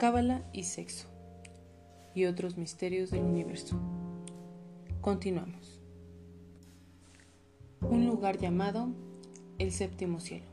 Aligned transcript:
Cábala 0.00 0.42
y 0.54 0.62
sexo 0.62 1.08
y 2.14 2.24
otros 2.24 2.56
misterios 2.56 3.10
del 3.10 3.20
universo. 3.20 3.78
Continuamos. 5.02 5.78
Un 7.82 8.06
lugar 8.06 8.38
llamado 8.38 8.94
el 9.58 9.72
séptimo 9.72 10.18
cielo. 10.20 10.46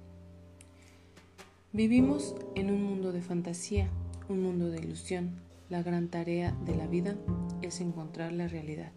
Vivimos 1.72 2.36
en 2.56 2.72
un 2.72 2.84
mundo 2.84 3.14
de 3.14 3.22
fantasía, 3.22 3.90
un 4.28 4.44
mundo 4.44 4.70
de 4.70 4.80
ilusión. 4.80 5.40
La 5.70 5.82
gran 5.82 6.10
tarea 6.10 6.52
de 6.66 6.76
la 6.76 6.86
vida 6.86 7.16
es 7.62 7.80
encontrar 7.80 8.34
la 8.34 8.50
realidad. 8.50 8.92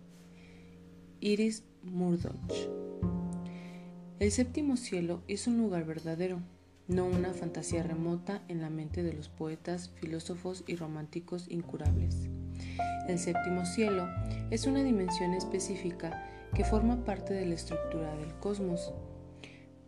Iris 1.21 1.62
Murdoch. 1.85 2.35
El 4.19 4.32
séptimo 4.32 4.77
cielo 4.77 5.23
es 5.29 5.46
un 5.46 5.59
lugar 5.59 5.85
verdadero, 5.85 6.41
no 6.91 7.07
una 7.07 7.33
fantasía 7.33 7.85
remota 7.85 8.43
en 8.49 8.61
la 8.61 8.69
mente 8.69 9.05
de 9.05 9.12
los 9.12 9.29
poetas, 9.29 9.91
filósofos 10.01 10.65
y 10.67 10.75
románticos 10.75 11.47
incurables. 11.49 12.29
El 13.07 13.19
séptimo 13.19 13.65
cielo 13.65 14.09
es 14.51 14.66
una 14.66 14.83
dimensión 14.83 15.33
específica 15.35 16.27
que 16.53 16.65
forma 16.65 17.05
parte 17.05 17.33
de 17.33 17.47
la 17.47 17.55
estructura 17.55 18.15
del 18.16 18.35
cosmos. 18.35 18.93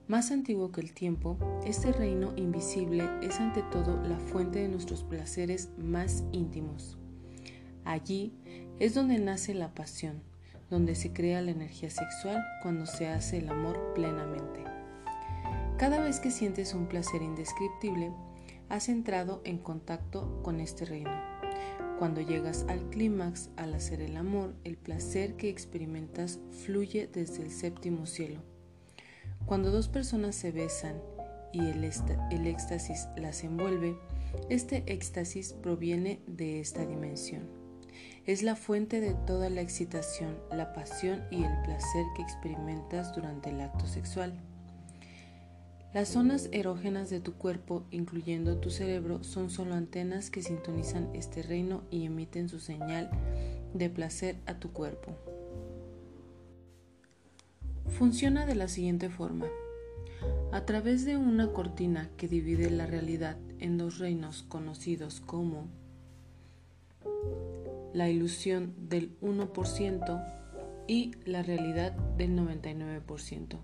Más 0.06 0.30
antiguo 0.30 0.70
que 0.70 0.80
el 0.80 0.92
tiempo, 0.92 1.36
este 1.66 1.92
reino 1.92 2.34
invisible 2.36 3.08
es 3.20 3.40
ante 3.40 3.62
todo 3.72 4.00
la 4.06 4.18
fuente 4.18 4.60
de 4.60 4.68
nuestros 4.68 5.02
placeres 5.02 5.70
más 5.78 6.22
íntimos. 6.30 6.98
Allí 7.84 8.32
es 8.78 8.94
donde 8.94 9.18
nace 9.18 9.54
la 9.54 9.74
pasión, 9.74 10.22
donde 10.70 10.94
se 10.94 11.12
crea 11.12 11.42
la 11.42 11.50
energía 11.50 11.90
sexual 11.90 12.44
cuando 12.62 12.86
se 12.86 13.08
hace 13.08 13.38
el 13.38 13.48
amor 13.48 13.92
plenamente. 13.94 14.71
Cada 15.82 15.98
vez 15.98 16.20
que 16.20 16.30
sientes 16.30 16.74
un 16.74 16.86
placer 16.86 17.22
indescriptible, 17.22 18.12
has 18.68 18.88
entrado 18.88 19.42
en 19.44 19.58
contacto 19.58 20.40
con 20.44 20.60
este 20.60 20.84
reino. 20.84 21.10
Cuando 21.98 22.20
llegas 22.20 22.64
al 22.68 22.88
clímax 22.90 23.50
al 23.56 23.74
hacer 23.74 24.00
el 24.00 24.16
amor, 24.16 24.54
el 24.62 24.76
placer 24.76 25.34
que 25.34 25.48
experimentas 25.48 26.38
fluye 26.64 27.10
desde 27.12 27.42
el 27.42 27.50
séptimo 27.50 28.06
cielo. 28.06 28.42
Cuando 29.44 29.72
dos 29.72 29.88
personas 29.88 30.36
se 30.36 30.52
besan 30.52 31.02
y 31.52 31.58
el, 31.58 31.82
el 32.30 32.46
éxtasis 32.46 33.08
las 33.16 33.42
envuelve, 33.42 33.98
este 34.50 34.84
éxtasis 34.86 35.52
proviene 35.52 36.20
de 36.28 36.60
esta 36.60 36.86
dimensión. 36.86 37.48
Es 38.24 38.44
la 38.44 38.54
fuente 38.54 39.00
de 39.00 39.14
toda 39.26 39.50
la 39.50 39.62
excitación, 39.62 40.38
la 40.52 40.74
pasión 40.74 41.24
y 41.32 41.42
el 41.42 41.62
placer 41.64 42.04
que 42.14 42.22
experimentas 42.22 43.12
durante 43.16 43.50
el 43.50 43.60
acto 43.60 43.88
sexual. 43.88 44.40
Las 45.94 46.08
zonas 46.08 46.48
erógenas 46.52 47.10
de 47.10 47.20
tu 47.20 47.34
cuerpo, 47.34 47.84
incluyendo 47.90 48.56
tu 48.56 48.70
cerebro, 48.70 49.22
son 49.22 49.50
solo 49.50 49.74
antenas 49.74 50.30
que 50.30 50.40
sintonizan 50.42 51.10
este 51.12 51.42
reino 51.42 51.82
y 51.90 52.06
emiten 52.06 52.48
su 52.48 52.60
señal 52.60 53.10
de 53.74 53.90
placer 53.90 54.36
a 54.46 54.54
tu 54.54 54.72
cuerpo. 54.72 55.12
Funciona 57.88 58.46
de 58.46 58.54
la 58.54 58.68
siguiente 58.68 59.10
forma. 59.10 59.44
A 60.50 60.64
través 60.64 61.04
de 61.04 61.18
una 61.18 61.52
cortina 61.52 62.08
que 62.16 62.26
divide 62.26 62.70
la 62.70 62.86
realidad 62.86 63.36
en 63.58 63.76
dos 63.76 63.98
reinos 63.98 64.44
conocidos 64.44 65.20
como 65.20 65.68
la 67.92 68.08
ilusión 68.08 68.72
del 68.88 69.14
1% 69.20 70.24
y 70.88 71.10
la 71.26 71.42
realidad 71.42 71.92
del 72.16 72.34
99% 72.34 73.58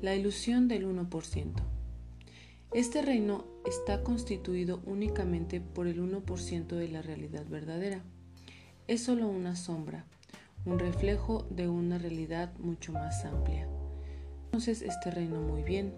la 0.00 0.14
ilusión 0.14 0.68
del 0.68 0.86
1%. 0.86 1.54
Este 2.72 3.02
reino 3.02 3.44
está 3.66 4.04
constituido 4.04 4.80
únicamente 4.84 5.60
por 5.60 5.88
el 5.88 6.00
1% 6.00 6.66
de 6.66 6.88
la 6.88 7.02
realidad 7.02 7.44
verdadera. 7.46 8.04
Es 8.86 9.02
solo 9.02 9.26
una 9.26 9.56
sombra, 9.56 10.04
un 10.64 10.78
reflejo 10.78 11.46
de 11.50 11.68
una 11.68 11.98
realidad 11.98 12.56
mucho 12.58 12.92
más 12.92 13.24
amplia. 13.24 13.68
Conoces 14.50 14.82
este 14.82 15.10
reino 15.10 15.40
muy 15.40 15.62
bien, 15.62 15.92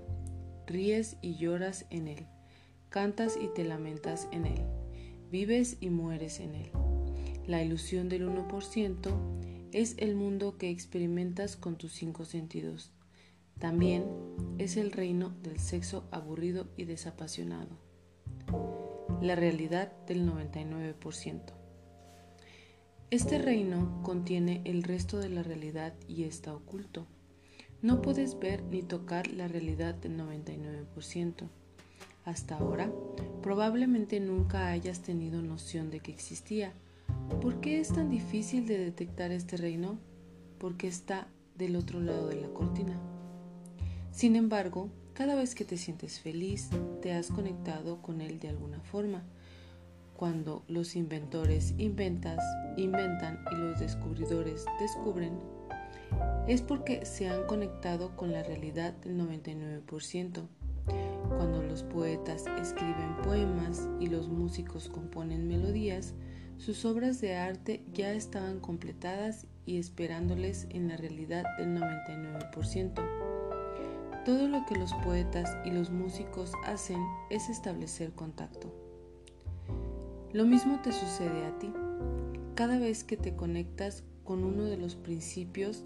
ríes 0.66 1.18
y 1.20 1.36
lloras 1.36 1.84
en 1.90 2.08
él, 2.08 2.26
cantas 2.88 3.36
y 3.36 3.48
te 3.48 3.64
lamentas 3.64 4.28
en 4.32 4.46
él, 4.46 4.62
vives 5.30 5.76
y 5.80 5.90
mueres 5.90 6.40
en 6.40 6.54
él. 6.54 6.70
La 7.46 7.62
ilusión 7.62 8.08
del 8.08 8.26
1% 8.26 9.10
es 9.72 9.94
el 9.98 10.14
mundo 10.14 10.56
que 10.56 10.70
experimentas 10.70 11.56
con 11.56 11.76
tus 11.76 11.92
cinco 11.92 12.24
sentidos 12.24 12.92
también 13.60 14.06
es 14.58 14.78
el 14.78 14.90
reino 14.90 15.34
del 15.42 15.60
sexo 15.60 16.08
aburrido 16.10 16.66
y 16.78 16.86
desapasionado. 16.86 17.76
La 19.20 19.36
realidad 19.36 19.92
del 20.06 20.26
99%. 20.26 21.40
Este 23.10 23.38
reino 23.38 24.00
contiene 24.02 24.62
el 24.64 24.82
resto 24.82 25.18
de 25.18 25.28
la 25.28 25.42
realidad 25.42 25.92
y 26.08 26.24
está 26.24 26.54
oculto. 26.54 27.06
No 27.82 28.00
puedes 28.00 28.38
ver 28.38 28.62
ni 28.62 28.82
tocar 28.82 29.30
la 29.30 29.46
realidad 29.46 29.94
del 29.94 30.16
99%. 30.18 31.48
Hasta 32.24 32.56
ahora, 32.56 32.90
probablemente 33.42 34.20
nunca 34.20 34.68
hayas 34.68 35.02
tenido 35.02 35.42
noción 35.42 35.90
de 35.90 36.00
que 36.00 36.12
existía. 36.12 36.72
¿Por 37.42 37.60
qué 37.60 37.78
es 37.80 37.88
tan 37.88 38.08
difícil 38.08 38.66
de 38.66 38.78
detectar 38.78 39.32
este 39.32 39.58
reino? 39.58 39.98
Porque 40.58 40.88
está 40.88 41.28
del 41.58 41.76
otro 41.76 42.00
lado 42.00 42.28
de 42.28 42.40
la 42.40 42.48
cortina. 42.48 43.19
Sin 44.10 44.36
embargo, 44.36 44.90
cada 45.14 45.34
vez 45.34 45.54
que 45.54 45.64
te 45.64 45.76
sientes 45.76 46.20
feliz, 46.20 46.70
te 47.00 47.12
has 47.12 47.28
conectado 47.28 48.02
con 48.02 48.20
él 48.20 48.40
de 48.40 48.48
alguna 48.48 48.80
forma. 48.80 49.22
Cuando 50.16 50.64
los 50.68 50.96
inventores 50.96 51.74
inventas, 51.78 52.44
inventan 52.76 53.42
y 53.52 53.56
los 53.56 53.80
descubridores 53.80 54.66
descubren, 54.78 55.38
es 56.48 56.60
porque 56.60 57.06
se 57.06 57.28
han 57.28 57.46
conectado 57.46 58.16
con 58.16 58.32
la 58.32 58.42
realidad 58.42 58.92
del 58.94 59.16
99%. 59.18 60.46
Cuando 61.28 61.62
los 61.62 61.84
poetas 61.84 62.44
escriben 62.60 63.16
poemas 63.22 63.88
y 64.00 64.08
los 64.08 64.28
músicos 64.28 64.88
componen 64.88 65.46
melodías, 65.46 66.14
sus 66.58 66.84
obras 66.84 67.20
de 67.20 67.36
arte 67.36 67.82
ya 67.94 68.12
estaban 68.12 68.60
completadas 68.60 69.46
y 69.64 69.78
esperándoles 69.78 70.66
en 70.70 70.88
la 70.88 70.96
realidad 70.96 71.44
del 71.56 71.78
99%. 71.78 73.19
Todo 74.24 74.48
lo 74.48 74.66
que 74.66 74.76
los 74.76 74.92
poetas 74.94 75.56
y 75.64 75.70
los 75.70 75.90
músicos 75.90 76.52
hacen 76.66 77.02
es 77.30 77.48
establecer 77.48 78.12
contacto. 78.12 78.70
Lo 80.32 80.44
mismo 80.44 80.80
te 80.82 80.92
sucede 80.92 81.46
a 81.46 81.58
ti. 81.58 81.72
Cada 82.54 82.78
vez 82.78 83.02
que 83.02 83.16
te 83.16 83.34
conectas 83.34 84.04
con 84.22 84.44
uno 84.44 84.64
de 84.64 84.76
los 84.76 84.94
principios 84.94 85.84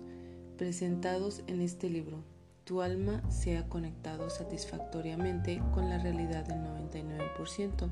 presentados 0.58 1.42
en 1.46 1.60
este 1.60 1.88
libro, 1.88 2.24
tu 2.64 2.82
alma 2.82 3.22
se 3.30 3.56
ha 3.56 3.68
conectado 3.68 4.28
satisfactoriamente 4.30 5.62
con 5.72 5.88
la 5.88 5.98
realidad 5.98 6.44
del 6.44 6.58
99%, 6.58 7.88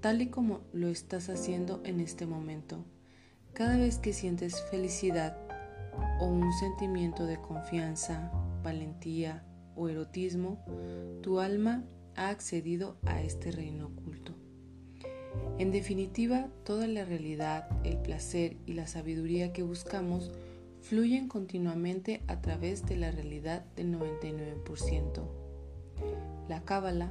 tal 0.00 0.20
y 0.20 0.26
como 0.28 0.60
lo 0.72 0.88
estás 0.88 1.30
haciendo 1.30 1.80
en 1.84 2.00
este 2.00 2.26
momento. 2.26 2.84
Cada 3.54 3.76
vez 3.78 3.98
que 3.98 4.12
sientes 4.12 4.60
felicidad 4.70 5.38
o 6.20 6.26
un 6.26 6.52
sentimiento 6.52 7.24
de 7.24 7.40
confianza, 7.40 8.30
valentía 8.62 9.44
o 9.74 9.88
erotismo, 9.88 10.64
tu 11.22 11.40
alma 11.40 11.84
ha 12.14 12.28
accedido 12.28 12.96
a 13.04 13.22
este 13.22 13.50
reino 13.50 13.86
oculto. 13.86 14.34
En 15.58 15.70
definitiva, 15.70 16.48
toda 16.64 16.86
la 16.86 17.04
realidad, 17.04 17.68
el 17.84 17.98
placer 17.98 18.56
y 18.66 18.74
la 18.74 18.86
sabiduría 18.86 19.52
que 19.52 19.62
buscamos 19.62 20.30
fluyen 20.80 21.28
continuamente 21.28 22.22
a 22.26 22.40
través 22.40 22.84
de 22.86 22.96
la 22.96 23.10
realidad 23.10 23.64
del 23.76 23.96
99%. 23.96 25.22
La 26.48 26.64
Cábala 26.64 27.10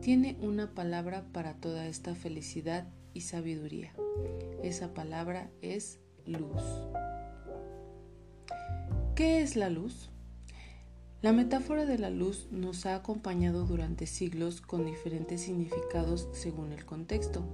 tiene 0.00 0.36
una 0.40 0.74
palabra 0.74 1.24
para 1.32 1.54
toda 1.54 1.86
esta 1.86 2.14
felicidad 2.14 2.86
y 3.14 3.22
sabiduría. 3.22 3.92
Esa 4.62 4.92
palabra 4.92 5.50
es 5.62 5.98
luz. 6.26 6.62
¿Qué 9.14 9.40
es 9.40 9.56
la 9.56 9.70
luz? 9.70 10.10
La 11.26 11.32
metáfora 11.32 11.86
de 11.86 11.98
la 11.98 12.08
luz 12.08 12.46
nos 12.52 12.86
ha 12.86 12.94
acompañado 12.94 13.66
durante 13.66 14.06
siglos 14.06 14.60
con 14.60 14.86
diferentes 14.86 15.40
significados 15.40 16.28
según 16.30 16.70
el 16.70 16.84
contexto. 16.84 17.44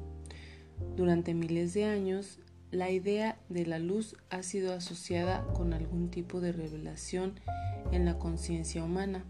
Durante 0.94 1.32
miles 1.32 1.72
de 1.72 1.86
años, 1.86 2.38
la 2.70 2.90
idea 2.90 3.38
de 3.48 3.64
la 3.64 3.78
luz 3.78 4.14
ha 4.28 4.42
sido 4.42 4.74
asociada 4.74 5.46
con 5.54 5.72
algún 5.72 6.10
tipo 6.10 6.42
de 6.42 6.52
revelación 6.52 7.40
en 7.92 8.04
la 8.04 8.18
conciencia 8.18 8.84
humana. 8.84 9.24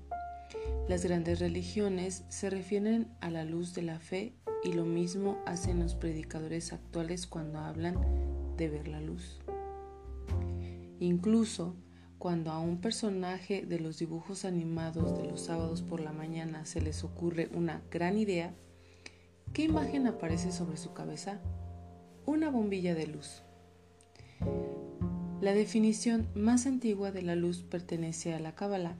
Las 0.88 1.04
grandes 1.04 1.38
religiones 1.38 2.24
se 2.28 2.50
refieren 2.50 3.06
a 3.20 3.30
la 3.30 3.44
luz 3.44 3.74
de 3.74 3.82
la 3.82 4.00
fe 4.00 4.34
y 4.64 4.72
lo 4.72 4.84
mismo 4.84 5.38
hacen 5.46 5.78
los 5.78 5.94
predicadores 5.94 6.72
actuales 6.72 7.28
cuando 7.28 7.60
hablan 7.60 7.96
de 8.56 8.68
ver 8.68 8.88
la 8.88 9.00
luz. 9.00 9.38
Incluso 10.98 11.76
cuando 12.22 12.52
a 12.52 12.60
un 12.60 12.80
personaje 12.80 13.66
de 13.66 13.80
los 13.80 13.98
dibujos 13.98 14.44
animados 14.44 15.18
de 15.18 15.24
los 15.24 15.40
sábados 15.40 15.82
por 15.82 15.98
la 15.98 16.12
mañana 16.12 16.64
se 16.66 16.80
les 16.80 17.02
ocurre 17.02 17.50
una 17.52 17.82
gran 17.90 18.16
idea, 18.16 18.54
¿qué 19.52 19.64
imagen 19.64 20.06
aparece 20.06 20.52
sobre 20.52 20.76
su 20.76 20.92
cabeza? 20.92 21.40
Una 22.24 22.48
bombilla 22.48 22.94
de 22.94 23.08
luz. 23.08 23.42
La 25.40 25.52
definición 25.52 26.28
más 26.36 26.66
antigua 26.66 27.10
de 27.10 27.22
la 27.22 27.34
luz 27.34 27.64
pertenece 27.64 28.32
a 28.34 28.38
la 28.38 28.54
Cábala. 28.54 28.94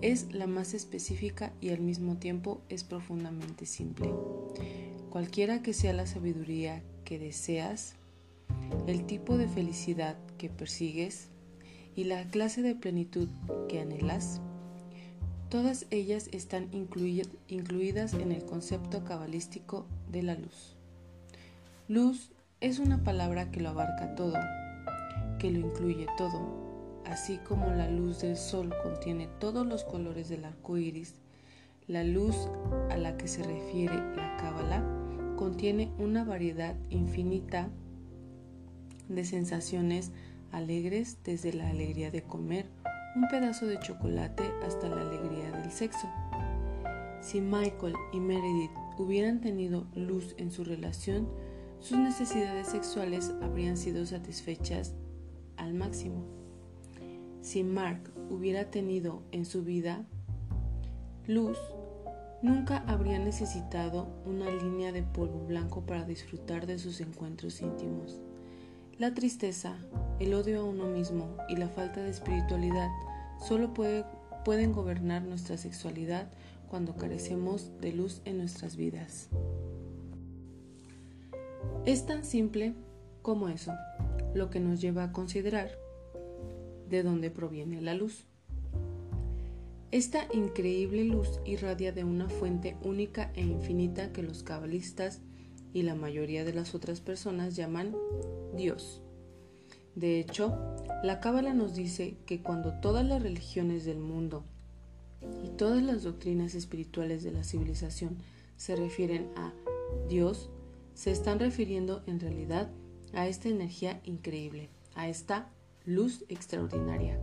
Es 0.00 0.32
la 0.34 0.48
más 0.48 0.74
específica 0.74 1.52
y 1.60 1.70
al 1.70 1.78
mismo 1.78 2.16
tiempo 2.16 2.60
es 2.68 2.82
profundamente 2.82 3.66
simple. 3.66 4.12
Cualquiera 5.10 5.62
que 5.62 5.74
sea 5.74 5.92
la 5.92 6.08
sabiduría 6.08 6.82
que 7.04 7.20
deseas, 7.20 7.94
el 8.88 9.06
tipo 9.06 9.38
de 9.38 9.46
felicidad 9.46 10.18
que 10.38 10.48
persigues 10.48 11.28
y 11.94 12.04
la 12.04 12.24
clase 12.28 12.62
de 12.62 12.74
plenitud 12.74 13.28
que 13.68 13.80
anhelas, 13.80 14.40
todas 15.48 15.86
ellas 15.90 16.28
están 16.32 16.68
incluidas 16.72 18.14
en 18.14 18.32
el 18.32 18.44
concepto 18.44 19.04
cabalístico 19.04 19.86
de 20.10 20.22
la 20.22 20.34
luz. 20.34 20.76
Luz 21.88 22.30
es 22.60 22.78
una 22.78 23.04
palabra 23.04 23.50
que 23.50 23.60
lo 23.60 23.70
abarca 23.70 24.14
todo, 24.14 24.38
que 25.38 25.50
lo 25.50 25.58
incluye 25.58 26.06
todo, 26.16 27.02
así 27.04 27.38
como 27.38 27.66
la 27.66 27.90
luz 27.90 28.22
del 28.22 28.36
sol 28.36 28.72
contiene 28.82 29.28
todos 29.38 29.66
los 29.66 29.84
colores 29.84 30.28
del 30.28 30.44
arco 30.44 30.78
iris. 30.78 31.16
La 31.88 32.04
luz 32.04 32.36
a 32.90 32.96
la 32.96 33.16
que 33.16 33.28
se 33.28 33.42
refiere 33.42 33.96
la 34.16 34.36
Cábala 34.38 34.82
contiene 35.36 35.90
una 35.98 36.24
variedad 36.24 36.76
infinita 36.88 37.68
de 39.08 39.24
sensaciones 39.24 40.12
alegres 40.52 41.18
desde 41.24 41.52
la 41.52 41.68
alegría 41.68 42.10
de 42.10 42.22
comer 42.22 42.66
un 43.16 43.28
pedazo 43.28 43.66
de 43.66 43.78
chocolate 43.78 44.44
hasta 44.64 44.88
la 44.88 45.02
alegría 45.02 45.50
del 45.50 45.70
sexo. 45.70 46.08
Si 47.20 47.40
Michael 47.40 47.94
y 48.12 48.20
Meredith 48.20 48.70
hubieran 48.98 49.40
tenido 49.40 49.86
luz 49.94 50.34
en 50.38 50.50
su 50.50 50.64
relación, 50.64 51.28
sus 51.78 51.98
necesidades 51.98 52.68
sexuales 52.68 53.32
habrían 53.42 53.76
sido 53.76 54.06
satisfechas 54.06 54.94
al 55.56 55.74
máximo. 55.74 56.24
Si 57.40 57.64
Mark 57.64 58.12
hubiera 58.30 58.70
tenido 58.70 59.22
en 59.32 59.44
su 59.44 59.64
vida 59.64 60.06
luz, 61.26 61.58
nunca 62.40 62.84
habría 62.86 63.18
necesitado 63.18 64.08
una 64.24 64.50
línea 64.50 64.92
de 64.92 65.02
polvo 65.02 65.44
blanco 65.46 65.82
para 65.82 66.04
disfrutar 66.04 66.66
de 66.66 66.78
sus 66.78 67.00
encuentros 67.00 67.60
íntimos. 67.60 68.20
La 69.02 69.14
tristeza, 69.14 69.74
el 70.20 70.32
odio 70.32 70.60
a 70.60 70.64
uno 70.64 70.86
mismo 70.86 71.36
y 71.48 71.56
la 71.56 71.66
falta 71.66 72.00
de 72.00 72.10
espiritualidad 72.10 72.88
solo 73.44 73.74
pueden 73.74 74.72
gobernar 74.72 75.22
nuestra 75.22 75.56
sexualidad 75.56 76.30
cuando 76.68 76.94
carecemos 76.94 77.72
de 77.80 77.92
luz 77.94 78.22
en 78.26 78.38
nuestras 78.38 78.76
vidas. 78.76 79.28
Es 81.84 82.06
tan 82.06 82.24
simple 82.24 82.74
como 83.22 83.48
eso, 83.48 83.72
lo 84.34 84.50
que 84.50 84.60
nos 84.60 84.80
lleva 84.80 85.02
a 85.02 85.12
considerar 85.12 85.72
de 86.88 87.02
dónde 87.02 87.28
proviene 87.28 87.82
la 87.82 87.94
luz. 87.94 88.28
Esta 89.90 90.28
increíble 90.32 91.02
luz 91.02 91.40
irradia 91.44 91.90
de 91.90 92.04
una 92.04 92.28
fuente 92.28 92.76
única 92.84 93.32
e 93.34 93.40
infinita 93.40 94.12
que 94.12 94.22
los 94.22 94.44
cabalistas 94.44 95.22
y 95.72 95.82
la 95.82 95.94
mayoría 95.94 96.44
de 96.44 96.52
las 96.52 96.74
otras 96.74 97.00
personas 97.00 97.56
llaman 97.56 97.94
Dios. 98.54 99.02
De 99.94 100.18
hecho, 100.20 100.58
la 101.02 101.20
Cábala 101.20 101.54
nos 101.54 101.74
dice 101.74 102.16
que 102.26 102.42
cuando 102.42 102.72
todas 102.80 103.04
las 103.04 103.22
religiones 103.22 103.84
del 103.84 103.98
mundo 103.98 104.44
y 105.44 105.48
todas 105.50 105.82
las 105.82 106.02
doctrinas 106.02 106.54
espirituales 106.54 107.22
de 107.22 107.32
la 107.32 107.44
civilización 107.44 108.16
se 108.56 108.76
refieren 108.76 109.30
a 109.36 109.52
Dios, 110.08 110.50
se 110.94 111.10
están 111.10 111.38
refiriendo 111.38 112.02
en 112.06 112.20
realidad 112.20 112.70
a 113.12 113.26
esta 113.26 113.48
energía 113.48 114.00
increíble, 114.04 114.70
a 114.94 115.08
esta 115.08 115.50
luz 115.84 116.24
extraordinaria. 116.28 117.18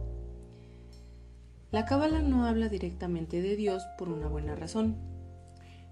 La 1.71 1.85
Cábala 1.85 2.21
no 2.21 2.45
habla 2.45 2.67
directamente 2.67 3.41
de 3.41 3.55
Dios 3.55 3.83
por 3.97 4.09
una 4.09 4.27
buena 4.27 4.55
razón. 4.55 4.97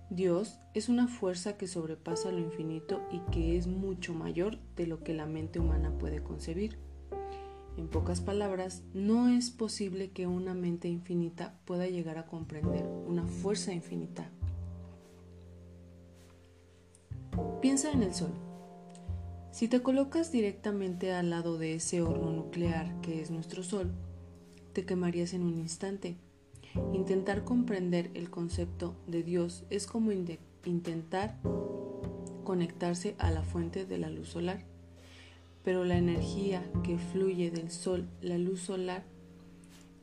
Dios 0.10 0.58
es 0.74 0.88
una 0.88 1.10
fuerza 1.10 1.58
que 1.58 1.68
sobrepasa 1.68 2.32
lo 2.32 2.40
infinito 2.40 3.02
y 3.12 3.20
que 3.32 3.58
es 3.58 3.68
mucho 3.68 4.14
mayor 4.14 4.58
de 4.78 4.88
lo 4.88 5.04
que 5.04 5.14
la 5.14 5.26
mente 5.26 5.60
humana 5.60 5.92
puede 5.98 6.24
concebir. 6.24 6.78
En 7.76 7.90
pocas 7.90 8.22
palabras, 8.22 8.84
no 8.94 9.28
es 9.28 9.52
posible 9.52 10.12
que 10.12 10.26
una 10.26 10.54
mente 10.54 10.88
infinita 10.88 11.60
pueda 11.66 11.88
llegar 11.88 12.18
a 12.18 12.26
comprender 12.26 12.86
una 12.86 13.28
fuerza 13.28 13.74
infinita. 13.74 14.32
Piensa 17.62 17.92
en 17.92 18.02
el 18.02 18.14
Sol. 18.14 18.32
Si 19.52 19.68
te 19.68 19.82
colocas 19.82 20.32
directamente 20.32 21.12
al 21.12 21.32
lado 21.32 21.58
de 21.58 21.76
ese 21.76 22.02
horno 22.02 22.32
nuclear 22.32 23.02
que 23.02 23.22
es 23.22 23.30
nuestro 23.30 23.62
Sol, 23.62 23.92
te 24.72 24.86
quemarías 24.86 25.34
en 25.34 25.44
un 25.44 25.58
instante 25.58 26.16
Intentar 26.94 27.44
comprender 27.44 28.12
el 28.14 28.30
concepto 28.30 28.96
de 29.08 29.24
Dios 29.24 29.66
es 29.70 29.88
como 29.88 30.12
intentar 30.12 31.38
conectarse 32.44 33.16
a 33.20 33.32
la 33.32 33.44
fuente 33.44 33.86
de 33.86 33.98
la 33.98 34.10
luz 34.10 34.30
solar. 34.30 34.64
Pero 35.64 35.84
la 35.84 35.98
energía 35.98 36.64
que 36.84 36.98
fluye 36.98 37.52
del 37.52 37.72
sol, 37.72 38.08
la 38.22 38.38
luz 38.38 38.62
solar, 38.62 39.04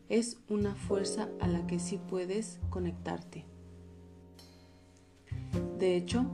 es 0.08 0.38
una 0.48 0.74
fuerza 0.74 1.28
a 1.40 1.48
la 1.48 1.66
que 1.66 1.78
sí 1.78 1.98
puedes 2.08 2.60
conectarte. 2.70 3.44
De 5.78 5.96
hecho, 5.96 6.26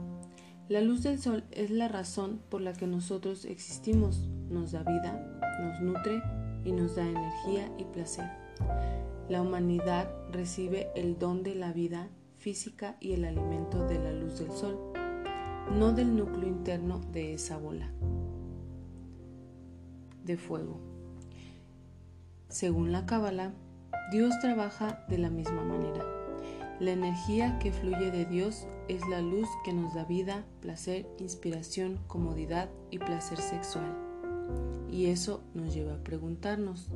la 0.67 0.81
luz 0.81 1.03
del 1.03 1.19
sol 1.19 1.43
es 1.51 1.69
la 1.69 1.87
razón 1.87 2.41
por 2.49 2.61
la 2.61 2.73
que 2.73 2.87
nosotros 2.87 3.45
existimos, 3.45 4.29
nos 4.49 4.71
da 4.71 4.83
vida, 4.83 5.39
nos 5.59 5.81
nutre 5.81 6.21
y 6.63 6.71
nos 6.71 6.95
da 6.95 7.07
energía 7.07 7.71
y 7.77 7.83
placer. 7.85 8.25
La 9.31 9.41
humanidad 9.41 10.11
recibe 10.29 10.89
el 10.93 11.17
don 11.17 11.41
de 11.41 11.55
la 11.55 11.71
vida 11.71 12.09
física 12.35 12.97
y 12.99 13.13
el 13.13 13.23
alimento 13.23 13.87
de 13.87 13.97
la 13.97 14.11
luz 14.11 14.39
del 14.39 14.51
sol, 14.51 14.77
no 15.73 15.93
del 15.93 16.17
núcleo 16.17 16.49
interno 16.49 16.99
de 17.13 17.35
esa 17.35 17.57
bola 17.57 17.89
de 20.25 20.35
fuego. 20.35 20.81
Según 22.49 22.91
la 22.91 23.05
Cábala, 23.05 23.53
Dios 24.11 24.37
trabaja 24.41 25.05
de 25.07 25.17
la 25.17 25.29
misma 25.29 25.63
manera. 25.63 26.05
La 26.81 26.91
energía 26.91 27.57
que 27.59 27.71
fluye 27.71 28.11
de 28.11 28.25
Dios 28.25 28.67
es 28.89 29.07
la 29.07 29.21
luz 29.21 29.47
que 29.63 29.71
nos 29.71 29.93
da 29.93 30.03
vida, 30.03 30.43
placer, 30.59 31.07
inspiración, 31.19 32.01
comodidad 32.07 32.69
y 32.89 32.99
placer 32.99 33.39
sexual. 33.39 33.95
Y 34.91 35.05
eso 35.05 35.41
nos 35.53 35.73
lleva 35.73 35.93
a 35.93 36.03
preguntarnos, 36.03 36.89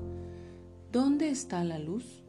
¿dónde 0.91 1.29
está 1.29 1.63
la 1.63 1.79
luz? 1.79 2.24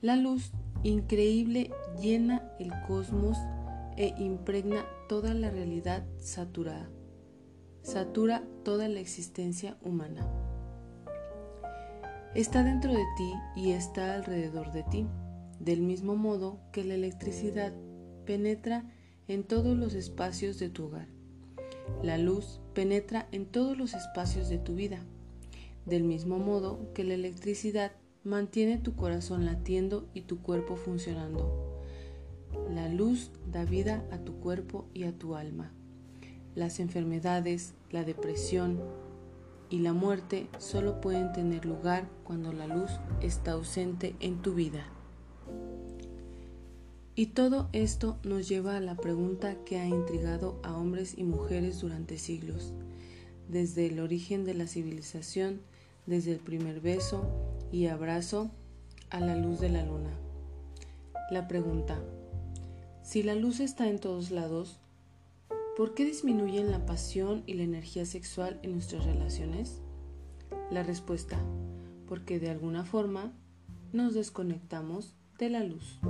La 0.00 0.14
luz 0.14 0.52
increíble 0.84 1.72
llena 2.00 2.52
el 2.60 2.70
cosmos 2.86 3.36
e 3.96 4.14
impregna 4.18 4.86
toda 5.08 5.34
la 5.34 5.50
realidad 5.50 6.06
saturada. 6.18 6.88
Satura 7.82 8.44
toda 8.64 8.88
la 8.88 9.00
existencia 9.00 9.76
humana. 9.82 10.24
Está 12.36 12.62
dentro 12.62 12.92
de 12.92 13.04
ti 13.16 13.32
y 13.56 13.72
está 13.72 14.14
alrededor 14.14 14.70
de 14.70 14.84
ti, 14.84 15.06
del 15.58 15.82
mismo 15.82 16.14
modo 16.14 16.60
que 16.70 16.84
la 16.84 16.94
electricidad 16.94 17.72
penetra 18.24 18.84
en 19.26 19.42
todos 19.42 19.76
los 19.76 19.94
espacios 19.94 20.60
de 20.60 20.68
tu 20.68 20.84
hogar. 20.84 21.08
La 22.04 22.18
luz 22.18 22.60
penetra 22.72 23.26
en 23.32 23.46
todos 23.46 23.76
los 23.76 23.94
espacios 23.94 24.48
de 24.48 24.58
tu 24.58 24.76
vida, 24.76 25.00
del 25.86 26.04
mismo 26.04 26.38
modo 26.38 26.92
que 26.94 27.02
la 27.02 27.14
electricidad 27.14 27.90
Mantiene 28.28 28.76
tu 28.76 28.94
corazón 28.94 29.46
latiendo 29.46 30.06
y 30.12 30.20
tu 30.20 30.42
cuerpo 30.42 30.76
funcionando. 30.76 31.80
La 32.74 32.86
luz 32.90 33.30
da 33.50 33.64
vida 33.64 34.04
a 34.10 34.18
tu 34.18 34.34
cuerpo 34.34 34.84
y 34.92 35.04
a 35.04 35.12
tu 35.16 35.34
alma. 35.34 35.72
Las 36.54 36.78
enfermedades, 36.78 37.72
la 37.90 38.04
depresión 38.04 38.82
y 39.70 39.78
la 39.78 39.94
muerte 39.94 40.46
solo 40.58 41.00
pueden 41.00 41.32
tener 41.32 41.64
lugar 41.64 42.06
cuando 42.22 42.52
la 42.52 42.66
luz 42.66 42.90
está 43.22 43.52
ausente 43.52 44.14
en 44.20 44.42
tu 44.42 44.52
vida. 44.52 44.84
Y 47.14 47.28
todo 47.28 47.70
esto 47.72 48.18
nos 48.24 48.46
lleva 48.46 48.76
a 48.76 48.80
la 48.80 48.96
pregunta 48.96 49.56
que 49.64 49.78
ha 49.78 49.86
intrigado 49.86 50.60
a 50.62 50.76
hombres 50.76 51.16
y 51.16 51.24
mujeres 51.24 51.80
durante 51.80 52.18
siglos, 52.18 52.74
desde 53.48 53.86
el 53.86 54.00
origen 54.00 54.44
de 54.44 54.52
la 54.52 54.66
civilización, 54.66 55.62
desde 56.04 56.32
el 56.32 56.40
primer 56.40 56.82
beso 56.82 57.47
y 57.72 57.86
abrazo 57.86 58.50
a 59.10 59.20
la 59.20 59.36
luz 59.36 59.60
de 59.60 59.68
la 59.68 59.84
luna. 59.84 60.10
La 61.30 61.48
pregunta, 61.48 61.98
si 63.02 63.22
la 63.22 63.34
luz 63.34 63.60
está 63.60 63.88
en 63.88 63.98
todos 63.98 64.30
lados, 64.30 64.78
¿por 65.76 65.94
qué 65.94 66.04
disminuyen 66.04 66.70
la 66.70 66.86
pasión 66.86 67.42
y 67.46 67.54
la 67.54 67.64
energía 67.64 68.06
sexual 68.06 68.58
en 68.62 68.72
nuestras 68.72 69.04
relaciones? 69.04 69.80
La 70.70 70.82
respuesta, 70.82 71.38
porque 72.06 72.38
de 72.38 72.50
alguna 72.50 72.84
forma 72.84 73.32
nos 73.92 74.14
desconectamos 74.14 75.14
de 75.38 75.50
la 75.50 75.64
luz. 75.64 76.00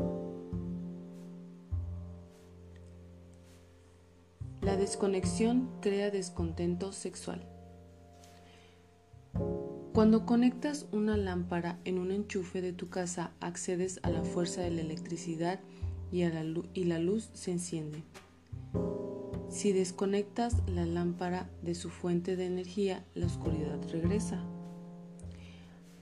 La 4.62 4.77
desconexión 4.77 5.71
crea 5.81 6.11
descontento 6.11 6.93
sexual. 6.93 7.58
Cuando 9.99 10.25
conectas 10.25 10.87
una 10.93 11.17
lámpara 11.17 11.81
en 11.85 11.99
un 11.99 12.12
enchufe 12.12 12.62
de 12.62 12.73
tu 12.73 12.88
casa, 12.88 13.33
accedes 13.40 13.99
a 14.05 14.11
la 14.11 14.23
fuerza 14.23 14.61
de 14.61 14.71
la 14.71 14.81
electricidad 14.81 15.59
y, 16.12 16.23
la, 16.23 16.99
luz 17.00 17.31
se 17.33 17.50
enciende. 17.50 18.05
Si 19.49 19.73
desconectas 19.73 20.62
la 20.69 20.87
lámpara 20.87 21.50
de 21.62 21.75
su 21.75 21.90
fuente 21.90 22.37
de 22.37 22.47
energía, 22.47 23.05
la 23.17 23.26
oscuridad 23.26 23.76
regresa. 23.90 24.40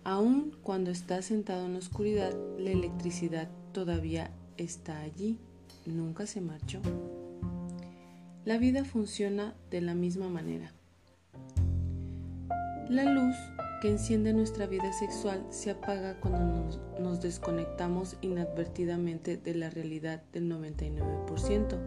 Aun 0.04 0.52
cuando 0.62 0.90
estás 0.90 1.24
sentado 1.24 1.64
en 1.64 1.72
la 1.72 1.78
oscuridad, 1.78 2.36
la 2.58 2.72
electricidad 2.72 3.48
todavía 3.72 4.30
está 4.58 5.00
allí, 5.00 5.38
nunca 5.86 6.26
se 6.26 6.42
marchó. 6.42 6.82
La 8.44 8.58
vida 8.58 8.84
funciona 8.84 9.54
de 9.70 9.80
la 9.80 9.94
misma 9.94 10.28
manera. 10.28 10.70
La 12.90 13.04
luz 13.04 13.34
que 13.80 13.90
enciende 13.90 14.32
nuestra 14.32 14.66
vida 14.66 14.92
sexual 14.92 15.46
se 15.50 15.70
apaga 15.70 16.18
cuando 16.20 16.78
nos, 16.98 17.20
desconectamos 17.20 18.16
inadvertidamente 18.20 19.36
de 19.36 19.54
la 19.54 19.70
realidad 19.70 20.22
del 20.32 20.50
99%. 20.50 21.78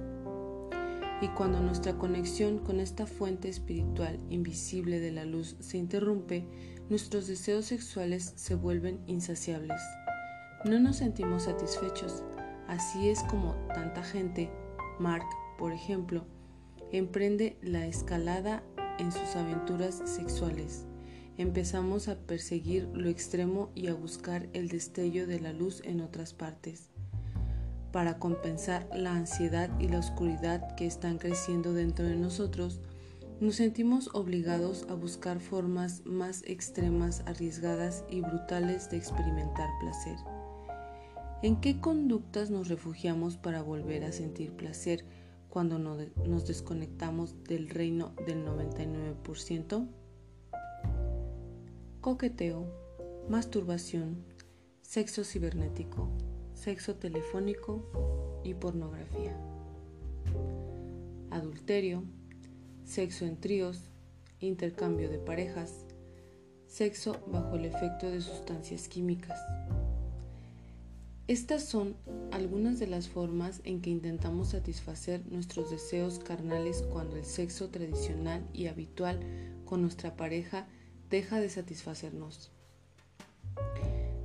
Y 1.22 1.27
cuando 1.29 1.60
nuestra 1.60 1.93
conexión 1.98 2.60
con 2.60 2.79
esta 2.79 3.05
fuente 3.05 3.50
espiritual 3.50 4.19
invisible 4.29 5.00
de 5.00 5.12
la 5.12 5.25
luz 5.25 5.55
se 5.60 5.77
interrumpe, 5.77 6.46
nuestros 6.89 7.27
deseos 7.27 7.65
sexuales 7.65 8.34
se 8.36 8.55
vuelven 8.55 9.01
insaciables. 9.05 9.81
No 10.65 10.79
nos 10.79 10.98
sentimos 10.98 11.43
satisfechos. 11.43 12.24
Así 12.67 13.10
es 13.10 13.24
como 13.24 13.55
tanta 13.74 14.03
gente, 14.03 14.51
Mark, 15.00 15.25
por 15.58 15.74
ejemplo, 15.74 16.25
emprende 16.91 17.58
la 17.62 17.86
escalada 17.86 18.63
en 19.00 19.12
sus 19.12 19.36
aventuras 19.36 20.01
sexuales 20.05 20.88
empezamos 21.39 22.10
a 22.10 22.17
perseguir 22.17 22.89
lo 22.93 23.08
extremo 23.08 23.72
y 23.74 23.88
a 23.88 23.93
buscar 23.93 24.50
el 24.51 24.67
destello 24.67 25.25
de 25.25 25.39
la 25.39 25.53
luz 25.53 25.81
en 25.86 26.01
otras 26.01 26.34
partes. 26.34 26.89
Para 27.93 28.19
compensar 28.19 28.89
la 28.93 29.13
ansiedad 29.13 29.69
y 29.79 29.88
la 29.88 30.00
oscuridad 30.00 30.75
que 30.75 30.86
están 30.86 31.17
creciendo 31.17 31.74
dentro 31.74 32.05
de 32.05 32.17
nosotros, 32.17 32.81
nos 33.39 33.55
sentimos 33.55 34.10
obligados 34.13 34.86
a 34.89 34.96
buscar 34.96 35.39
formas 35.39 36.01
más 36.05 36.43
extremas, 36.46 37.24
arriesgadas 37.25 38.03
y 38.10 38.19
brutales 38.19 38.89
de 38.89 38.98
experimentar 38.98 39.69
placer. 39.79 40.17
¿En 41.41 41.62
qué 41.62 41.79
conductas 41.79 42.50
nos 42.50 42.67
refugiamos 42.67 43.38
para 43.38 43.62
volver 43.62 44.03
a 44.03 44.12
sentir 44.12 44.51
placer 44.51 45.05
cuando 45.48 45.79
nos 45.79 46.46
desconectamos 46.46 47.41
del 47.46 47.69
reino 47.69 48.13
del 48.27 48.46
99%? 48.46 49.88
Coqueteo, 52.01 52.65
masturbación, 53.27 54.23
sexo 54.81 55.25
cibernético, 55.25 56.07
sexo 56.53 56.95
telefónico 56.95 58.41
y 58.45 58.53
pornografía. 58.53 59.37
Adulterio, 61.29 62.05
sexo 62.85 63.25
en 63.25 63.35
tríos, 63.35 63.89
intercambio 64.39 65.09
de 65.09 65.19
parejas, 65.19 65.85
sexo 66.67 67.19
bajo 67.27 67.57
el 67.57 67.65
efecto 67.65 68.09
de 68.09 68.21
sustancias 68.21 68.87
químicas. 68.87 69.37
Estas 71.27 71.65
son 71.65 71.97
algunas 72.31 72.79
de 72.79 72.87
las 72.87 73.09
formas 73.09 73.59
en 73.65 73.81
que 73.81 73.89
intentamos 73.89 74.49
satisfacer 74.49 75.21
nuestros 75.29 75.69
deseos 75.69 76.17
carnales 76.19 76.81
cuando 76.81 77.17
el 77.17 77.25
sexo 77.25 77.67
tradicional 77.67 78.47
y 78.53 78.67
habitual 78.67 79.19
con 79.65 79.81
nuestra 79.81 80.15
pareja 80.15 80.65
deja 81.09 81.39
de 81.39 81.49
satisfacernos. 81.49 82.51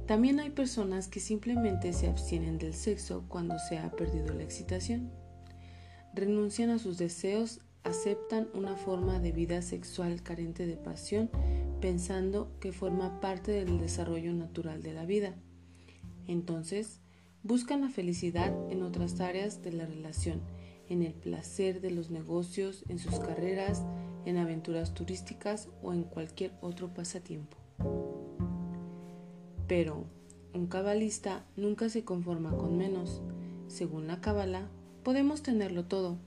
También 0.07 0.39
hay 0.39 0.51
personas 0.51 1.09
que 1.09 1.19
simplemente 1.19 1.93
se 1.95 2.09
abstienen 2.09 2.59
del 2.59 2.75
sexo 2.75 3.25
cuando 3.29 3.59
se 3.59 3.79
ha 3.79 3.91
perdido 3.91 4.35
la 4.35 4.43
excitación. 4.43 5.11
Renuncian 6.15 6.71
a 6.71 6.79
sus 6.79 6.99
deseos, 6.99 7.61
aceptan 7.85 8.49
una 8.55 8.77
forma 8.77 9.19
de 9.19 9.33
vida 9.33 9.63
sexual 9.63 10.23
carente 10.23 10.67
de 10.67 10.77
pasión, 10.77 11.31
pensando 11.81 12.51
que 12.61 12.73
forma 12.73 13.21
parte 13.21 13.53
del 13.53 13.79
desarrollo 13.81 14.35
natural 14.35 14.83
de 14.83 14.93
la 14.93 15.07
vida. 15.07 15.35
Entonces, 16.27 17.01
buscan 17.43 17.81
la 17.81 17.89
felicidad 17.89 18.55
en 18.71 18.83
otras 18.83 19.21
áreas 19.21 19.63
de 19.63 19.73
la 19.73 19.87
relación, 19.87 20.43
en 20.89 21.03
el 21.03 21.15
placer 21.15 21.81
de 21.81 21.91
los 21.91 22.11
negocios, 22.11 22.85
en 22.89 22.99
sus 22.99 23.19
carreras, 23.21 23.83
en 24.27 24.39
aventuras 24.39 24.95
turísticas 24.95 25.69
o 25.83 25.93
en 25.93 26.05
cualquier 26.05 26.53
otro 26.61 26.89
pasatiempo. 26.89 27.57
Pero 29.67 30.05
un 30.55 30.67
cabalista 30.67 31.45
nunca 31.57 31.89
se 31.89 32.05
conforma 32.05 32.57
con 32.57 32.77
menos. 32.77 33.23
Según 33.67 34.07
la 34.07 34.21
cabala, 34.21 34.69
podemos 35.03 35.43
tenerlo 35.43 35.85
todo 35.85 36.19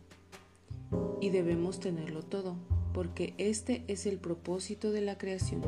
y 1.21 1.29
debemos 1.29 1.79
tenerlo 1.79 2.23
todo, 2.23 2.55
porque 2.93 3.33
este 3.37 3.83
es 3.87 4.05
el 4.05 4.17
propósito 4.17 4.91
de 4.91 5.01
la 5.01 5.17
creación. 5.17 5.61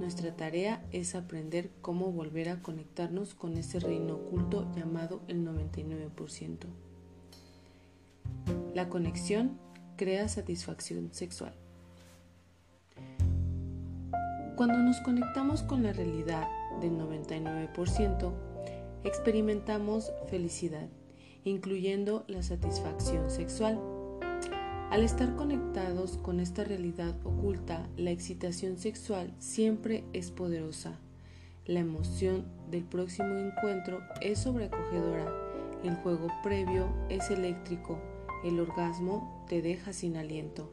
Nuestra 0.00 0.34
tarea 0.34 0.84
es 0.90 1.14
aprender 1.14 1.70
cómo 1.82 2.10
volver 2.10 2.48
a 2.48 2.62
conectarnos 2.62 3.34
con 3.34 3.56
ese 3.56 3.78
reino 3.78 4.14
oculto 4.14 4.70
llamado 4.74 5.20
el 5.28 5.46
99%. 5.46 6.66
La 8.74 8.88
conexión 8.88 9.58
crea 10.00 10.28
satisfacción 10.28 11.10
sexual. 11.12 11.52
Cuando 14.56 14.78
nos 14.78 14.98
conectamos 15.00 15.62
con 15.62 15.82
la 15.82 15.92
realidad 15.92 16.48
del 16.80 16.92
99%, 16.92 18.32
experimentamos 19.04 20.10
felicidad, 20.30 20.88
incluyendo 21.44 22.24
la 22.28 22.42
satisfacción 22.42 23.30
sexual. 23.30 23.78
Al 24.90 25.02
estar 25.02 25.36
conectados 25.36 26.16
con 26.16 26.40
esta 26.40 26.64
realidad 26.64 27.14
oculta, 27.22 27.86
la 27.98 28.10
excitación 28.10 28.78
sexual 28.78 29.34
siempre 29.38 30.04
es 30.14 30.30
poderosa. 30.30 30.98
La 31.66 31.80
emoción 31.80 32.46
del 32.70 32.84
próximo 32.84 33.36
encuentro 33.36 34.00
es 34.22 34.38
sobrecogedora. 34.38 35.30
El 35.84 35.94
juego 35.96 36.28
previo 36.42 36.88
es 37.10 37.30
eléctrico 37.30 38.00
el 38.44 38.60
orgasmo 38.60 39.44
te 39.48 39.62
deja 39.62 39.92
sin 39.92 40.16
aliento. 40.16 40.70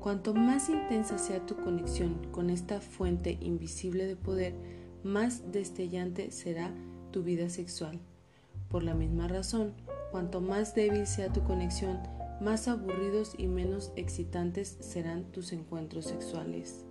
Cuanto 0.00 0.32
más 0.32 0.68
intensa 0.68 1.18
sea 1.18 1.44
tu 1.44 1.56
conexión 1.56 2.26
con 2.30 2.50
esta 2.50 2.80
fuente 2.80 3.36
invisible 3.40 4.06
de 4.06 4.16
poder, 4.16 4.54
más 5.02 5.52
destellante 5.52 6.30
será 6.30 6.72
tu 7.10 7.22
vida 7.22 7.50
sexual. 7.50 8.00
Por 8.68 8.82
la 8.82 8.94
misma 8.94 9.28
razón, 9.28 9.74
cuanto 10.10 10.40
más 10.40 10.74
débil 10.74 11.06
sea 11.06 11.32
tu 11.32 11.42
conexión, 11.42 11.98
más 12.40 12.68
aburridos 12.68 13.34
y 13.36 13.48
menos 13.48 13.92
excitantes 13.96 14.76
serán 14.80 15.24
tus 15.32 15.52
encuentros 15.52 16.06
sexuales. 16.06 16.84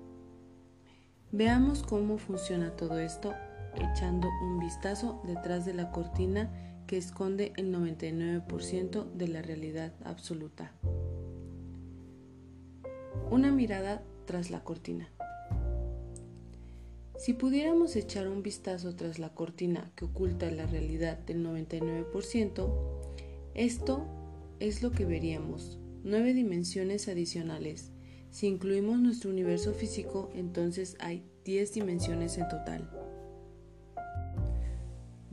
Veamos 1.31 1.83
cómo 1.83 2.17
funciona 2.17 2.75
todo 2.75 2.99
esto 2.99 3.33
echando 3.75 4.27
un 4.41 4.59
vistazo 4.59 5.21
detrás 5.25 5.65
de 5.65 5.73
la 5.73 5.91
cortina 5.91 6.49
que 6.87 6.97
esconde 6.97 7.53
el 7.57 7.73
99% 7.73 9.11
de 9.13 9.27
la 9.27 9.41
realidad 9.41 9.93
absoluta. 10.03 10.71
Una 13.29 13.51
mirada 13.51 14.03
tras 14.25 14.49
la 14.49 14.63
cortina. 14.63 15.09
Si 17.17 17.33
pudiéramos 17.33 17.95
echar 17.95 18.27
un 18.27 18.41
vistazo 18.41 18.95
tras 18.95 19.19
la 19.19 19.33
cortina 19.33 19.91
que 19.95 20.05
oculta 20.05 20.49
la 20.51 20.65
realidad 20.65 21.17
del 21.19 21.45
99%, 21.45 22.69
esto 23.53 24.05
es 24.59 24.81
lo 24.81 24.91
que 24.91 25.05
veríamos, 25.05 25.79
nueve 26.03 26.33
dimensiones 26.33 27.07
adicionales. 27.07 27.91
Si 28.29 28.47
incluimos 28.47 28.99
nuestro 28.99 29.31
universo 29.31 29.73
físico, 29.73 30.29
entonces 30.35 30.95
hay 30.99 31.23
10 31.43 31.73
dimensiones 31.73 32.37
en 32.37 32.47
total. 32.49 32.96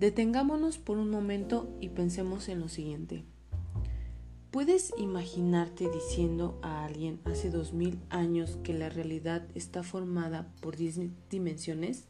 Detengámonos 0.05 0.77
por 0.77 0.99
un 0.99 1.09
momento 1.09 1.67
y 1.81 1.89
pensemos 1.89 2.51
en 2.51 2.61
lo 2.61 2.69
siguiente. 2.69 3.25
¿Puedes 4.51 4.93
imaginarte 4.99 5.89
diciendo 5.89 6.59
a 6.61 6.85
alguien 6.85 7.23
hace 7.25 7.49
dos 7.49 7.73
mil 7.73 7.99
años 8.11 8.59
que 8.63 8.75
la 8.75 8.91
realidad 8.91 9.47
está 9.55 9.83
formada 9.83 10.53
por 10.61 10.77
10 10.77 11.31
dimensiones? 11.31 12.05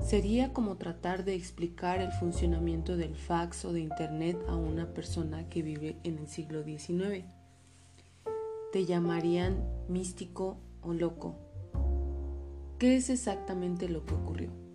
Sería 0.00 0.52
como 0.52 0.76
tratar 0.76 1.24
de 1.24 1.34
explicar 1.34 2.00
el 2.00 2.12
funcionamiento 2.12 2.96
del 2.96 3.16
fax 3.16 3.64
o 3.64 3.72
de 3.72 3.80
Internet 3.80 4.38
a 4.46 4.54
una 4.54 4.94
persona 4.94 5.48
que 5.48 5.62
vive 5.62 5.96
en 6.04 6.18
el 6.18 6.28
siglo 6.28 6.62
XIX. 6.62 7.24
Te 8.70 8.84
llamarían 8.84 9.60
místico 9.88 10.58
o 10.82 10.94
loco. 10.94 11.34
¿Qué 12.78 12.94
es 12.94 13.10
exactamente 13.10 13.88
lo 13.88 14.06
que 14.06 14.14
ocurrió? 14.14 14.65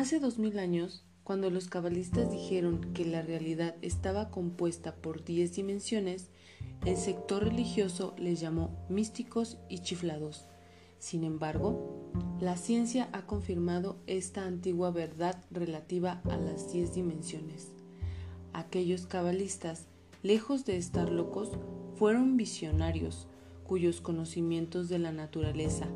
Hace 0.00 0.18
dos 0.18 0.38
mil 0.38 0.58
años, 0.58 1.04
Cuando 1.24 1.50
los 1.50 1.68
cabalistas 1.68 2.30
dijeron 2.30 2.94
que 2.94 3.04
la 3.04 3.20
realidad 3.20 3.76
estaba 3.82 4.30
compuesta 4.30 4.94
por 4.96 5.24
10 5.24 5.54
dimensiones, 5.54 6.30
el 6.86 6.96
sector 6.96 7.44
religioso 7.44 8.14
les 8.16 8.40
llamó 8.40 8.70
místicos 8.88 9.58
y 9.68 9.80
chiflados. 9.80 10.46
Sin 10.98 11.22
embargo, 11.22 12.10
la 12.40 12.56
ciencia 12.56 13.10
ha 13.12 13.26
confirmado 13.26 13.98
esta 14.06 14.46
antigua 14.46 14.90
verdad 14.90 15.44
relativa 15.50 16.22
a 16.24 16.38
las 16.38 16.72
10 16.72 16.94
dimensiones. 16.94 17.68
Aquellos 18.54 19.06
cabalistas, 19.06 19.84
lejos 20.22 20.64
de 20.64 20.78
estar 20.78 21.12
locos, 21.12 21.50
fueron 21.96 22.38
visionarios, 22.38 23.28
cuyos 23.64 24.00
conocimientos 24.00 24.88
de 24.88 24.98
la 24.98 25.12
naturaleza, 25.12 25.88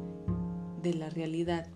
de 0.83 0.93
la 0.93 1.09
realidad 1.09 1.69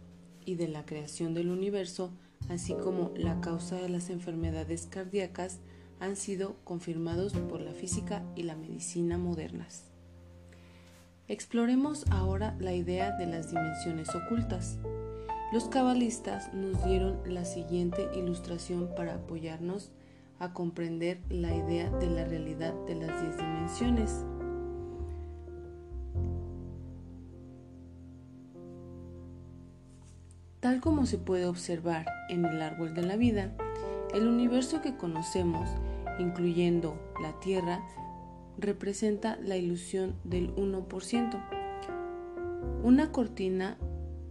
y 0.48 0.54
de 0.54 0.66
la 0.66 0.86
creación 0.86 1.34
del 1.34 1.50
universo, 1.50 2.10
así 2.48 2.72
como 2.72 3.12
la 3.14 3.38
causa 3.42 3.76
de 3.76 3.90
las 3.90 4.08
enfermedades 4.08 4.86
cardíacas, 4.86 5.58
han 6.00 6.16
sido 6.16 6.56
confirmados 6.64 7.34
por 7.34 7.60
la 7.60 7.72
física 7.72 8.24
y 8.34 8.44
la 8.44 8.56
medicina 8.56 9.18
modernas. 9.18 9.84
Exploremos 11.26 12.06
ahora 12.10 12.56
la 12.60 12.72
idea 12.72 13.14
de 13.18 13.26
las 13.26 13.50
dimensiones 13.50 14.08
ocultas. 14.14 14.78
Los 15.52 15.68
cabalistas 15.68 16.54
nos 16.54 16.82
dieron 16.82 17.20
la 17.26 17.44
siguiente 17.44 18.08
ilustración 18.16 18.88
para 18.96 19.16
apoyarnos 19.16 19.90
a 20.38 20.54
comprender 20.54 21.20
la 21.28 21.54
idea 21.54 21.90
de 21.90 22.08
la 22.08 22.24
realidad 22.24 22.72
de 22.86 22.94
las 22.94 23.20
diez 23.20 23.36
dimensiones. 23.36 24.24
Tal 30.60 30.80
como 30.80 31.06
se 31.06 31.18
puede 31.18 31.46
observar 31.46 32.06
en 32.28 32.44
el 32.44 32.60
árbol 32.62 32.92
de 32.92 33.02
la 33.02 33.16
vida, 33.16 33.52
el 34.12 34.26
universo 34.26 34.82
que 34.82 34.96
conocemos, 34.96 35.70
incluyendo 36.18 36.98
la 37.22 37.38
Tierra, 37.38 37.86
representa 38.58 39.36
la 39.36 39.56
ilusión 39.56 40.16
del 40.24 40.52
1%. 40.56 41.44
Una 42.82 43.12
cortina 43.12 43.78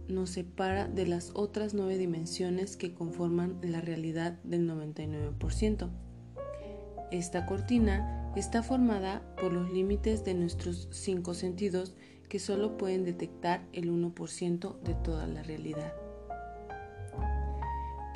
nos 0.06 0.28
separa 0.30 0.86
de 0.86 1.06
las 1.06 1.30
otras 1.34 1.72
nueve 1.72 1.96
dimensiones 1.96 2.76
que 2.76 2.92
conforman 2.92 3.58
la 3.62 3.80
realidad 3.80 4.38
del 4.44 4.68
99%. 4.68 5.88
Esta 7.10 7.46
cortina 7.46 8.30
está 8.36 8.62
formada 8.62 9.22
por 9.40 9.54
los 9.54 9.72
límites 9.72 10.26
de 10.26 10.34
nuestros 10.34 10.88
cinco 10.90 11.32
sentidos 11.32 11.94
que 12.28 12.38
solo 12.38 12.76
pueden 12.76 13.04
detectar 13.04 13.66
el 13.72 13.90
1% 13.90 14.78
de 14.80 14.92
toda 14.92 15.26
la 15.26 15.42
realidad 15.42 15.94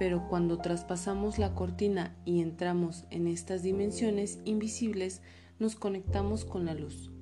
pero 0.03 0.27
cuando 0.27 0.59
traspasamos 0.59 1.39
la 1.39 1.55
cortina 1.55 2.17
y 2.25 2.41
entramos 2.41 3.05
en 3.11 3.29
estas 3.29 3.63
dimensiones 3.63 4.41
invisibles, 4.45 5.23
nos 5.61 5.77
conectamos 5.77 6.45
con 6.45 6.65
la 6.65 6.75
luz. 6.75 7.13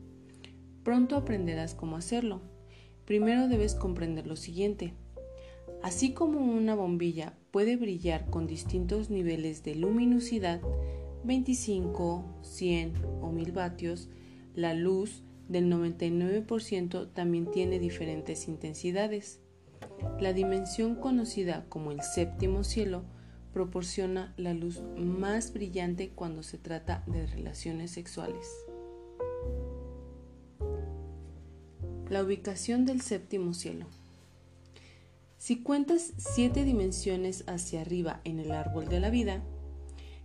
Pronto 0.83 1.17
aprenderás 1.17 1.75
cómo 1.75 1.97
hacerlo. 1.97 2.41
Primero 3.05 3.49
debes 3.49 3.75
comprender 3.75 4.27
lo 4.27 4.35
siguiente. 4.35 4.95
Así 5.83 6.15
como 6.15 6.41
una 6.41 6.75
bombilla 6.75 7.35
puede 7.51 7.77
brillar 7.77 8.31
con 8.31 8.47
distintos 8.47 9.11
niveles 9.11 9.63
de 9.63 9.75
luminosidad, 9.75 10.63
25, 11.25 12.25
100 12.41 12.95
o 13.21 13.31
1000 13.31 13.53
vatios, 13.53 14.09
la 14.55 14.73
luz 14.73 15.23
del 15.51 15.71
99% 15.71 17.13
también 17.13 17.51
tiene 17.51 17.79
diferentes 17.79 18.49
intensidades. 18.49 19.43
La 20.21 20.33
dimensión 20.33 20.97
conocida 20.97 21.65
como 21.69 21.93
el 21.93 22.03
séptimo 22.03 22.65
cielo 22.65 23.05
proporciona 23.53 24.33
la 24.37 24.55
luz 24.55 24.83
más 24.97 25.53
brillante 25.53 26.11
cuando 26.11 26.43
se 26.43 26.59
trata 26.59 27.03
de 27.07 27.27
relaciones 27.27 27.91
sexuales. 27.91 28.47
La 32.09 32.23
ubicación 32.23 32.87
del 32.87 33.01
séptimo 33.01 33.55
cielo. 33.55 33.87
Si 35.39 35.63
cuentas 35.63 36.13
siete 36.19 36.65
dimensiones 36.65 37.45
hacia 37.47 37.81
arriba 37.81 38.21
en 38.25 38.41
el 38.41 38.53
árbol 38.53 38.89
de 38.89 39.01
la 39.01 39.11
vida, 39.11 39.43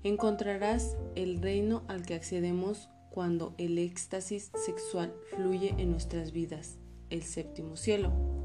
encontrarás 0.03 0.97
el 1.15 1.41
reino 1.41 1.83
al 1.87 2.05
que 2.05 2.15
accedemos 2.15 2.89
cuando 3.11 3.55
el 3.57 3.77
éxtasis 3.77 4.51
sexual 4.65 5.13
fluye 5.29 5.73
en 5.77 5.91
nuestras 5.91 6.33
vidas, 6.33 6.77
el 7.09 7.23
séptimo 7.23 7.77
cielo. 7.77 8.44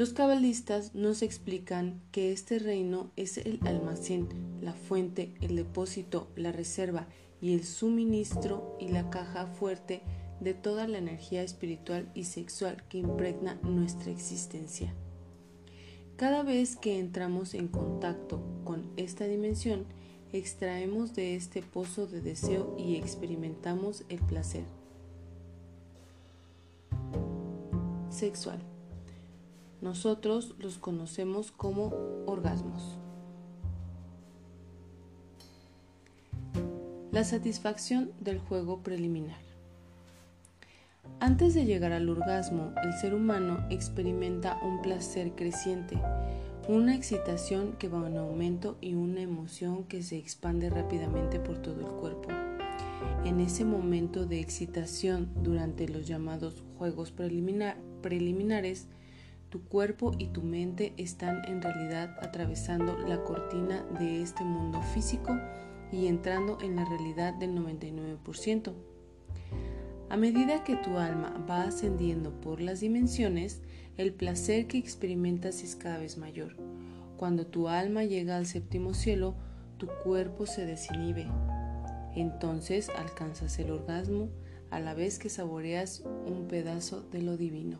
Los 0.00 0.14
cabalistas 0.14 0.94
nos 0.94 1.20
explican 1.20 2.00
que 2.10 2.32
este 2.32 2.58
reino 2.58 3.10
es 3.16 3.36
el 3.36 3.60
almacén, 3.66 4.28
la 4.62 4.72
fuente, 4.72 5.34
el 5.42 5.56
depósito, 5.56 6.26
la 6.36 6.52
reserva 6.52 7.06
y 7.42 7.52
el 7.52 7.64
suministro 7.64 8.78
y 8.80 8.88
la 8.88 9.10
caja 9.10 9.44
fuerte 9.44 10.00
de 10.40 10.54
toda 10.54 10.88
la 10.88 10.96
energía 10.96 11.42
espiritual 11.42 12.10
y 12.14 12.24
sexual 12.24 12.82
que 12.88 12.96
impregna 12.96 13.58
nuestra 13.62 14.10
existencia. 14.10 14.94
Cada 16.16 16.44
vez 16.44 16.76
que 16.76 16.98
entramos 16.98 17.52
en 17.52 17.68
contacto 17.68 18.40
con 18.64 18.90
esta 18.96 19.26
dimensión, 19.26 19.84
extraemos 20.32 21.14
de 21.14 21.36
este 21.36 21.60
pozo 21.60 22.06
de 22.06 22.22
deseo 22.22 22.74
y 22.78 22.96
experimentamos 22.96 24.04
el 24.08 24.20
placer 24.20 24.64
sexual. 28.08 28.62
Nosotros 29.80 30.54
los 30.58 30.78
conocemos 30.78 31.52
como 31.52 31.94
orgasmos. 32.26 32.98
La 37.12 37.24
satisfacción 37.24 38.12
del 38.20 38.38
juego 38.38 38.82
preliminar. 38.82 39.40
Antes 41.18 41.54
de 41.54 41.64
llegar 41.64 41.92
al 41.92 42.08
orgasmo, 42.08 42.72
el 42.84 42.92
ser 42.92 43.14
humano 43.14 43.66
experimenta 43.70 44.58
un 44.62 44.80
placer 44.80 45.32
creciente, 45.32 45.98
una 46.68 46.94
excitación 46.94 47.72
que 47.78 47.88
va 47.88 48.06
en 48.06 48.16
aumento 48.16 48.76
y 48.80 48.94
una 48.94 49.22
emoción 49.22 49.84
que 49.84 50.02
se 50.02 50.18
expande 50.18 50.70
rápidamente 50.70 51.40
por 51.40 51.58
todo 51.58 51.80
el 51.80 51.86
cuerpo. 51.86 52.28
En 53.24 53.40
ese 53.40 53.64
momento 53.64 54.26
de 54.26 54.40
excitación 54.40 55.30
durante 55.42 55.88
los 55.88 56.06
llamados 56.06 56.62
juegos 56.78 57.12
preliminares, 57.12 58.86
tu 59.50 59.64
cuerpo 59.64 60.12
y 60.16 60.28
tu 60.28 60.42
mente 60.42 60.94
están 60.96 61.44
en 61.46 61.60
realidad 61.60 62.16
atravesando 62.22 62.96
la 62.98 63.22
cortina 63.24 63.84
de 63.98 64.22
este 64.22 64.44
mundo 64.44 64.80
físico 64.94 65.36
y 65.92 66.06
entrando 66.06 66.58
en 66.62 66.76
la 66.76 66.84
realidad 66.84 67.34
del 67.34 67.54
99%. 67.56 68.72
A 70.08 70.16
medida 70.16 70.64
que 70.64 70.76
tu 70.76 70.98
alma 70.98 71.44
va 71.48 71.62
ascendiendo 71.62 72.32
por 72.40 72.60
las 72.60 72.80
dimensiones, 72.80 73.60
el 73.96 74.12
placer 74.12 74.66
que 74.66 74.78
experimentas 74.78 75.62
es 75.62 75.76
cada 75.76 75.98
vez 75.98 76.16
mayor. 76.16 76.56
Cuando 77.16 77.46
tu 77.46 77.68
alma 77.68 78.04
llega 78.04 78.36
al 78.36 78.46
séptimo 78.46 78.94
cielo, 78.94 79.34
tu 79.78 79.88
cuerpo 80.04 80.46
se 80.46 80.64
desinhibe. 80.64 81.26
Entonces 82.14 82.88
alcanzas 82.88 83.58
el 83.58 83.70
orgasmo 83.70 84.30
a 84.70 84.80
la 84.80 84.94
vez 84.94 85.18
que 85.18 85.28
saboreas 85.28 86.02
un 86.26 86.46
pedazo 86.48 87.02
de 87.02 87.22
lo 87.22 87.36
divino. 87.36 87.78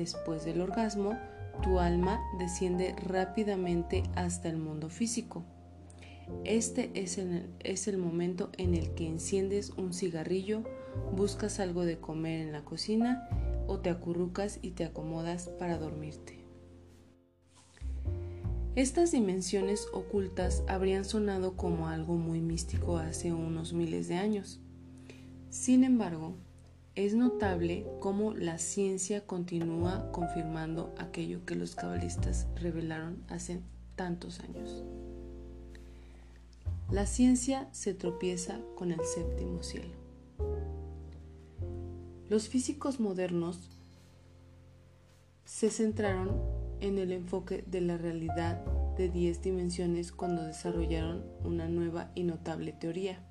Después 0.00 0.46
del 0.46 0.62
orgasmo, 0.62 1.18
tu 1.62 1.78
alma 1.78 2.22
desciende 2.38 2.96
rápidamente 3.06 4.02
hasta 4.14 4.48
el 4.48 4.56
mundo 4.56 4.88
físico. 4.88 5.44
Este 6.42 6.90
es 6.94 7.18
el, 7.18 7.50
es 7.58 7.86
el, 7.86 7.98
momento 7.98 8.48
en 8.56 8.74
el 8.74 8.94
que 8.94 9.06
enciendes 9.06 9.68
un 9.76 9.92
cigarrillo, 9.92 10.62
buscas 11.14 11.60
algo 11.60 11.84
de 11.84 11.98
comer 11.98 12.40
en 12.40 12.52
la 12.52 12.64
cocina 12.64 13.28
o 13.66 13.80
te 13.80 13.90
acurrucas 13.90 14.58
y 14.62 14.70
te 14.70 14.86
acomodas 14.86 15.50
para 15.58 15.76
dormirte. 15.76 16.46
Estas 18.74 19.12
dimensiones 19.12 19.86
ocultas 19.92 20.62
habrían 20.66 21.04
sonado 21.04 21.58
como 21.58 21.88
algo 21.88 22.16
muy 22.16 22.40
místico 22.40 22.96
hace 22.96 23.34
unos 23.34 23.74
miles 23.74 24.08
de 24.08 24.14
años. 24.14 24.62
Sin 25.50 25.84
embargo, 25.84 26.38
es 26.96 27.14
notable 27.14 27.86
cómo 28.00 28.34
la 28.34 28.58
ciencia 28.58 29.24
continúa 29.26 30.10
confirmando 30.12 30.92
aquello 30.98 31.44
que 31.46 31.54
los 31.54 31.74
cabalistas 31.74 32.48
revelaron 32.56 33.22
hace 33.28 33.60
tantos 33.94 34.40
años. 34.40 34.84
La 36.90 37.06
ciencia 37.06 37.68
se 37.70 37.94
tropieza 37.94 38.60
con 38.74 38.90
el 38.90 39.00
séptimo 39.04 39.62
cielo. 39.62 39.94
Los 42.28 42.48
físicos 42.48 42.98
modernos 42.98 43.70
se 45.44 45.70
centraron 45.70 46.30
en 46.80 46.98
el 46.98 47.12
enfoque 47.12 47.64
de 47.66 47.80
la 47.80 47.96
realidad 47.98 48.64
de 48.96 49.08
10 49.08 49.42
dimensiones 49.42 50.10
cuando 50.10 50.42
desarrollaron 50.42 51.24
una 51.44 51.68
nueva 51.68 52.10
y 52.14 52.24
notable 52.24 52.72
teoría 52.72 53.24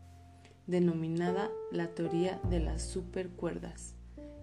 denominada 0.69 1.49
la 1.71 1.95
teoría 1.95 2.39
de 2.47 2.59
las 2.59 2.83
supercuerdas, 2.83 3.95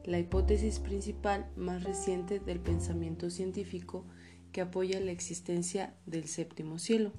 la 0.04 0.18
hipótesis 0.18 0.80
principal 0.80 1.48
más 1.56 1.84
reciente 1.84 2.40
del 2.40 2.58
pensamiento 2.58 3.30
científico 3.30 4.04
que 4.50 4.60
apoya 4.60 4.98
la 4.98 5.12
existencia 5.12 5.94
del 6.04 6.26
séptimo 6.26 6.78
cielo. 6.78 7.12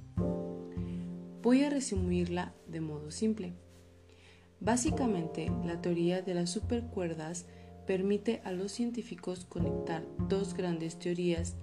Voy 1.41 1.63
a 1.63 1.69
resumirla 1.69 2.53
de 2.67 2.81
modo 2.81 3.11
simple. 3.11 3.53
Básicamente, 4.59 5.49
la 5.63 5.81
teoría 5.81 6.21
de 6.21 6.33
las 6.33 6.49
supercuerdas 6.49 7.45
permite 7.85 8.41
a 8.43 8.51
los 8.51 8.73
científicos 8.73 9.45
conectar 9.45 10.05
dos 10.27 10.53
grandes 10.53 10.99
teorías 10.99 11.55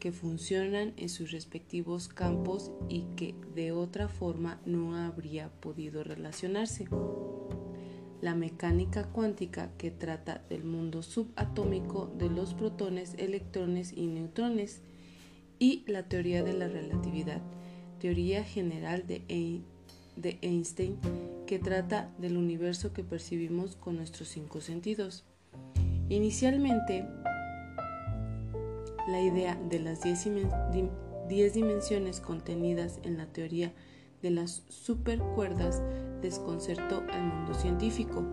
que 0.00 0.10
funcionan 0.10 0.94
en 0.96 1.08
sus 1.08 1.30
respectivos 1.30 2.08
campos 2.08 2.72
y 2.88 3.02
que 3.14 3.36
de 3.54 3.70
otra 3.70 4.08
forma 4.08 4.60
no 4.64 4.96
habría 4.96 5.50
podido 5.60 6.02
relacionarse. 6.02 6.88
La 8.20 8.34
mecánica 8.34 9.04
cuántica 9.04 9.70
que 9.78 9.90
trata 9.90 10.44
del 10.48 10.64
mundo 10.64 11.02
subatómico 11.02 12.12
de 12.18 12.28
los 12.28 12.54
protones, 12.54 13.14
electrones 13.18 13.92
y 13.92 14.08
neutrones 14.08 14.82
y 15.58 15.84
la 15.86 16.08
teoría 16.08 16.42
de 16.42 16.54
la 16.54 16.68
relatividad, 16.68 17.42
teoría 17.98 18.42
general 18.42 19.06
de, 19.06 19.62
Einstein 20.42 20.98
que 21.46 21.58
trata 21.58 22.12
del 22.18 22.36
universo 22.36 22.92
que 22.92 23.04
percibimos 23.04 23.76
con 23.76 23.96
nuestros 23.96 24.28
cinco 24.28 24.60
sentidos. 24.60 25.24
Inicialmente, 26.08 27.06
la 29.10 29.20
idea 29.20 29.56
de 29.68 29.80
las 29.80 30.02
10 30.02 31.54
dimensiones 31.54 32.20
contenidas 32.20 33.00
en 33.02 33.18
la 33.18 33.26
teoría 33.26 33.72
de 34.22 34.30
las 34.30 34.62
supercuerdas 34.68 35.82
desconcertó 36.20 37.02
al 37.12 37.22
mundo 37.22 37.54
científico. 37.54 38.24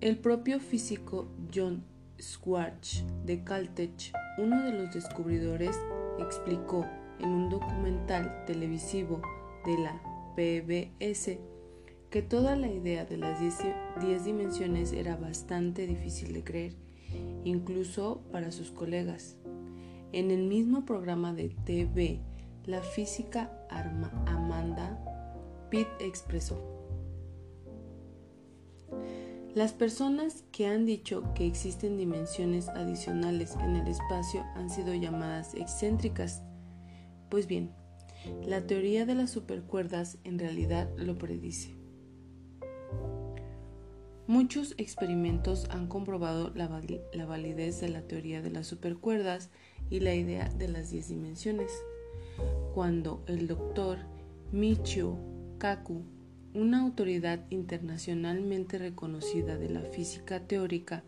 El 0.00 0.18
propio 0.18 0.60
físico 0.60 1.28
John 1.54 1.84
Schwartz 2.20 3.04
de 3.24 3.42
Caltech, 3.44 4.12
uno 4.38 4.62
de 4.62 4.72
los 4.72 4.94
descubridores, 4.94 5.78
explicó 6.18 6.86
en 7.20 7.30
un 7.30 7.48
documental 7.48 8.44
televisivo 8.46 9.20
de 9.64 9.78
la 9.78 10.00
PBS 10.36 11.38
que 12.10 12.22
toda 12.22 12.56
la 12.56 12.68
idea 12.68 13.04
de 13.04 13.16
las 13.16 13.40
10 13.40 14.24
dimensiones 14.24 14.92
era 14.92 15.16
bastante 15.16 15.86
difícil 15.86 16.32
de 16.32 16.44
creer, 16.44 16.72
incluso 17.48 18.22
para 18.30 18.52
sus 18.52 18.70
colegas. 18.70 19.36
En 20.12 20.30
el 20.30 20.44
mismo 20.44 20.84
programa 20.84 21.34
de 21.34 21.50
TV, 21.64 22.20
la 22.64 22.82
física 22.82 23.52
Amanda 24.26 24.98
Pitt 25.70 25.88
expresó, 26.00 26.78
las 29.54 29.72
personas 29.72 30.44
que 30.52 30.66
han 30.66 30.86
dicho 30.86 31.34
que 31.34 31.46
existen 31.46 31.96
dimensiones 31.96 32.68
adicionales 32.68 33.56
en 33.56 33.76
el 33.76 33.88
espacio 33.88 34.44
han 34.54 34.70
sido 34.70 34.94
llamadas 34.94 35.54
excéntricas. 35.54 36.42
Pues 37.28 37.46
bien, 37.46 37.72
la 38.46 38.66
teoría 38.66 39.04
de 39.04 39.14
las 39.14 39.30
supercuerdas 39.30 40.18
en 40.22 40.38
realidad 40.38 40.88
lo 40.96 41.18
predice. 41.18 41.74
Muchos 44.28 44.74
experimentos 44.76 45.66
han 45.70 45.86
comprobado 45.86 46.52
la, 46.54 46.68
validez 46.68 47.80
de 47.80 47.88
la 47.88 48.02
teoría 48.02 48.42
de 48.42 48.50
las 48.50 48.66
supercuerdas 48.66 49.48
y 49.88 50.00
la 50.00 50.14
idea 50.14 50.50
de 50.50 50.68
las 50.68 50.90
10 50.90 51.08
dimensiones. 51.08 51.72
Cuando 52.74 53.24
el 53.26 53.46
doctor 53.46 53.96
Michio 54.52 55.16
Kaku, 55.56 56.02
una 56.52 56.82
autoridad 56.82 57.46
internacionalmente 57.48 58.76
reconocida 58.76 59.56
de 59.56 59.70
la 59.70 59.80
física 59.80 60.40
teórica, 60.40 61.04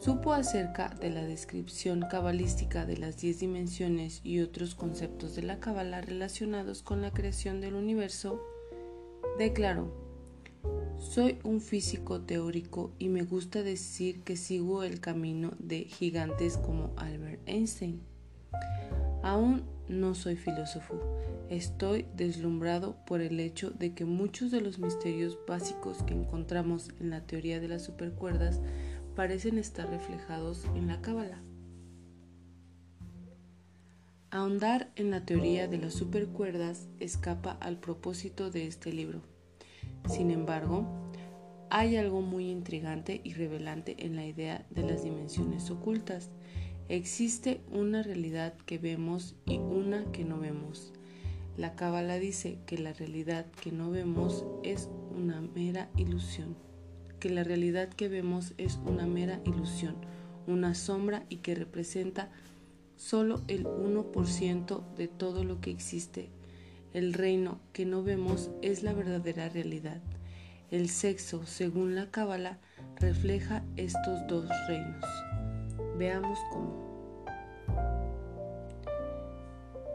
supo 0.00 0.32
acerca 0.32 0.88
de 0.98 1.10
la 1.10 1.26
descripción 1.26 2.06
cabalística 2.10 2.86
de 2.86 2.96
las 2.96 3.18
10 3.18 3.38
dimensiones 3.38 4.22
y 4.24 4.40
otros 4.40 4.74
conceptos 4.74 5.36
de 5.36 5.42
la 5.42 5.60
cabala 5.60 6.00
relacionados 6.00 6.82
con 6.82 7.02
la 7.02 7.12
creación 7.12 7.60
del 7.60 7.74
universo, 7.74 8.40
declaró 9.36 10.05
soy 10.98 11.38
un 11.44 11.60
físico 11.60 12.20
teórico 12.20 12.92
y 12.98 13.08
me 13.08 13.22
gusta 13.22 13.62
decir 13.62 14.22
que 14.22 14.36
sigo 14.36 14.82
el 14.82 15.00
camino 15.00 15.52
de 15.58 15.80
gigantes 15.84 16.56
como 16.56 16.92
Albert 16.96 17.40
Einstein. 17.46 18.00
Aún 19.22 19.64
no 19.88 20.14
soy 20.14 20.36
filósofo, 20.36 21.00
estoy 21.48 22.06
deslumbrado 22.16 22.96
por 23.06 23.20
el 23.20 23.40
hecho 23.40 23.70
de 23.70 23.94
que 23.94 24.04
muchos 24.04 24.50
de 24.50 24.60
los 24.60 24.78
misterios 24.78 25.38
básicos 25.46 26.02
que 26.02 26.14
encontramos 26.14 26.90
en 27.00 27.10
la 27.10 27.26
teoría 27.26 27.60
de 27.60 27.68
las 27.68 27.84
supercuerdas 27.84 28.60
parecen 29.14 29.58
estar 29.58 29.88
reflejados 29.88 30.64
en 30.74 30.86
la 30.88 31.00
cábala. 31.00 31.40
Ahondar 34.30 34.90
en 34.96 35.10
la 35.10 35.24
teoría 35.24 35.68
de 35.68 35.78
las 35.78 35.94
supercuerdas 35.94 36.88
escapa 37.00 37.52
al 37.52 37.78
propósito 37.78 38.50
de 38.50 38.66
este 38.66 38.92
libro. 38.92 39.35
Sin 40.08 40.30
embargo, 40.30 40.86
hay 41.68 41.96
algo 41.96 42.22
muy 42.22 42.48
intrigante 42.48 43.20
y 43.24 43.34
revelante 43.34 43.96
en 43.98 44.14
la 44.14 44.24
idea 44.24 44.64
de 44.70 44.82
las 44.82 45.02
dimensiones 45.02 45.70
ocultas. 45.70 46.30
Existe 46.88 47.60
una 47.72 48.02
realidad 48.02 48.54
que 48.66 48.78
vemos 48.78 49.34
y 49.44 49.58
una 49.58 50.04
que 50.12 50.24
no 50.24 50.38
vemos. 50.38 50.92
La 51.56 51.74
Cábala 51.74 52.18
dice 52.18 52.58
que 52.66 52.78
la 52.78 52.92
realidad 52.92 53.46
que 53.60 53.72
no 53.72 53.90
vemos 53.90 54.44
es 54.62 54.88
una 55.16 55.40
mera 55.40 55.90
ilusión, 55.96 56.56
que 57.18 57.30
la 57.30 57.42
realidad 57.42 57.88
que 57.88 58.08
vemos 58.08 58.54
es 58.58 58.78
una 58.86 59.06
mera 59.06 59.40
ilusión, 59.44 59.96
una 60.46 60.74
sombra 60.74 61.24
y 61.28 61.38
que 61.38 61.56
representa 61.56 62.30
solo 62.96 63.40
el 63.48 63.64
1% 63.64 64.94
de 64.94 65.08
todo 65.08 65.42
lo 65.42 65.60
que 65.60 65.72
existe 65.72 66.30
el 66.92 67.12
reino 67.12 67.60
que 67.72 67.84
no 67.84 68.02
vemos 68.02 68.50
es 68.62 68.82
la 68.82 68.92
verdadera 68.92 69.48
realidad. 69.48 70.00
El 70.70 70.88
sexo, 70.88 71.46
según 71.46 71.94
la 71.94 72.10
Cábala, 72.10 72.58
refleja 72.96 73.62
estos 73.76 74.26
dos 74.28 74.48
reinos. 74.66 75.04
Veamos 75.98 76.38
cómo. 76.50 76.86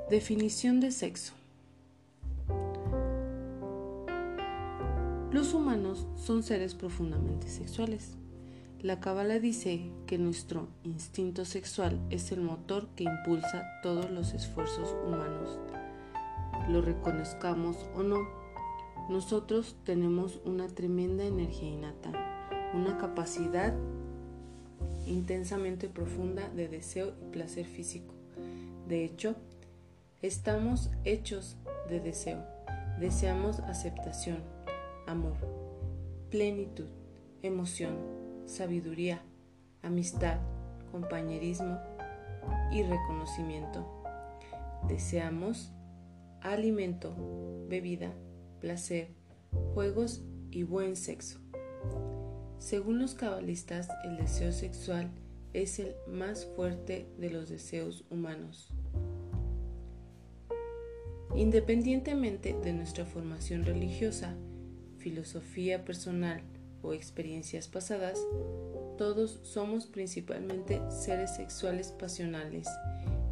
Definición 0.10 0.80
de 0.80 0.92
sexo. 0.92 1.34
Los 5.32 5.54
humanos 5.54 6.08
son 6.18 6.44
seres 6.44 6.76
profundamente 6.76 7.48
sexuales. 7.48 8.18
La 8.82 9.00
Cábala 9.00 9.40
dice 9.40 9.92
que 10.08 10.18
nuestro 10.18 10.68
instinto 10.84 11.46
sexual 11.46 12.00
es 12.10 12.32
el 12.32 12.42
motor 12.42 12.90
que 12.96 13.04
impulsa 13.04 13.80
todos 13.82 14.10
los 14.10 14.34
esfuerzos 14.34 14.96
humanos 15.06 15.60
lo 16.70 16.82
reconozcamos 16.82 17.90
o 17.96 18.04
no, 18.04 18.28
nosotros 19.10 19.76
tenemos 19.84 20.42
una 20.46 20.68
tremenda 20.68 21.24
energía 21.24 21.70
innata, 21.70 22.12
una 22.74 22.98
capacidad 22.98 23.74
intensamente 25.06 25.90
profunda 25.90 26.50
de 26.50 26.68
deseo 26.68 27.14
y 27.22 27.32
placer 27.32 27.66
físico. 27.66 28.14
De 28.88 29.04
hecho, 29.04 29.36
estamos 30.22 30.92
hechos 31.04 31.58
de 31.90 32.00
deseo. 32.00 32.44
Deseamos 33.00 33.60
aceptación, 33.62 34.44
amor, 35.08 35.36
plenitud, 36.30 36.88
emoción, 37.42 37.98
sabiduría, 38.46 39.22
amistad, 39.82 40.38
compañerismo 40.92 41.80
y 42.72 42.84
reconocimiento. 42.84 44.04
Deseamos 44.88 45.72
alimento, 46.42 47.16
bebida, 47.70 48.14
placer, 48.60 49.10
juegos 49.74 50.24
y 50.52 50.64
buen 50.64 50.96
sexo. 50.96 51.40
Según 52.58 53.00
los 53.00 53.16
cabalistas, 53.16 53.90
el 54.04 54.18
deseo 54.18 54.52
sexual 54.52 55.10
es 55.54 55.80
el 55.80 55.96
más 56.08 56.46
fuerte 56.46 57.08
de 57.18 57.30
los 57.30 57.50
deseos 57.50 58.06
humanos. 58.10 58.72
Independientemente 61.36 62.54
de 62.62 62.74
nuestra 62.74 63.06
formación 63.06 63.64
religiosa, 63.64 64.36
filosofía 64.98 65.86
personal 65.86 66.42
o 66.82 66.94
experiencias 66.94 67.68
pasadas, 67.68 68.20
todos 68.98 69.40
somos 69.44 69.88
principalmente 69.88 70.82
seres 70.92 71.36
sexuales 71.36 71.92
pasionales 71.92 72.68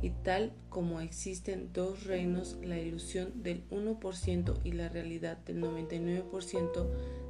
y 0.01 0.11
tal 0.11 0.53
como 0.69 1.01
existen 1.01 1.71
dos 1.73 2.05
reinos, 2.05 2.57
la 2.63 2.79
ilusión 2.79 3.43
del 3.43 3.67
1% 3.69 4.59
y 4.63 4.71
la 4.71 4.89
realidad 4.89 5.37
del 5.39 5.61
99%, 5.61 6.87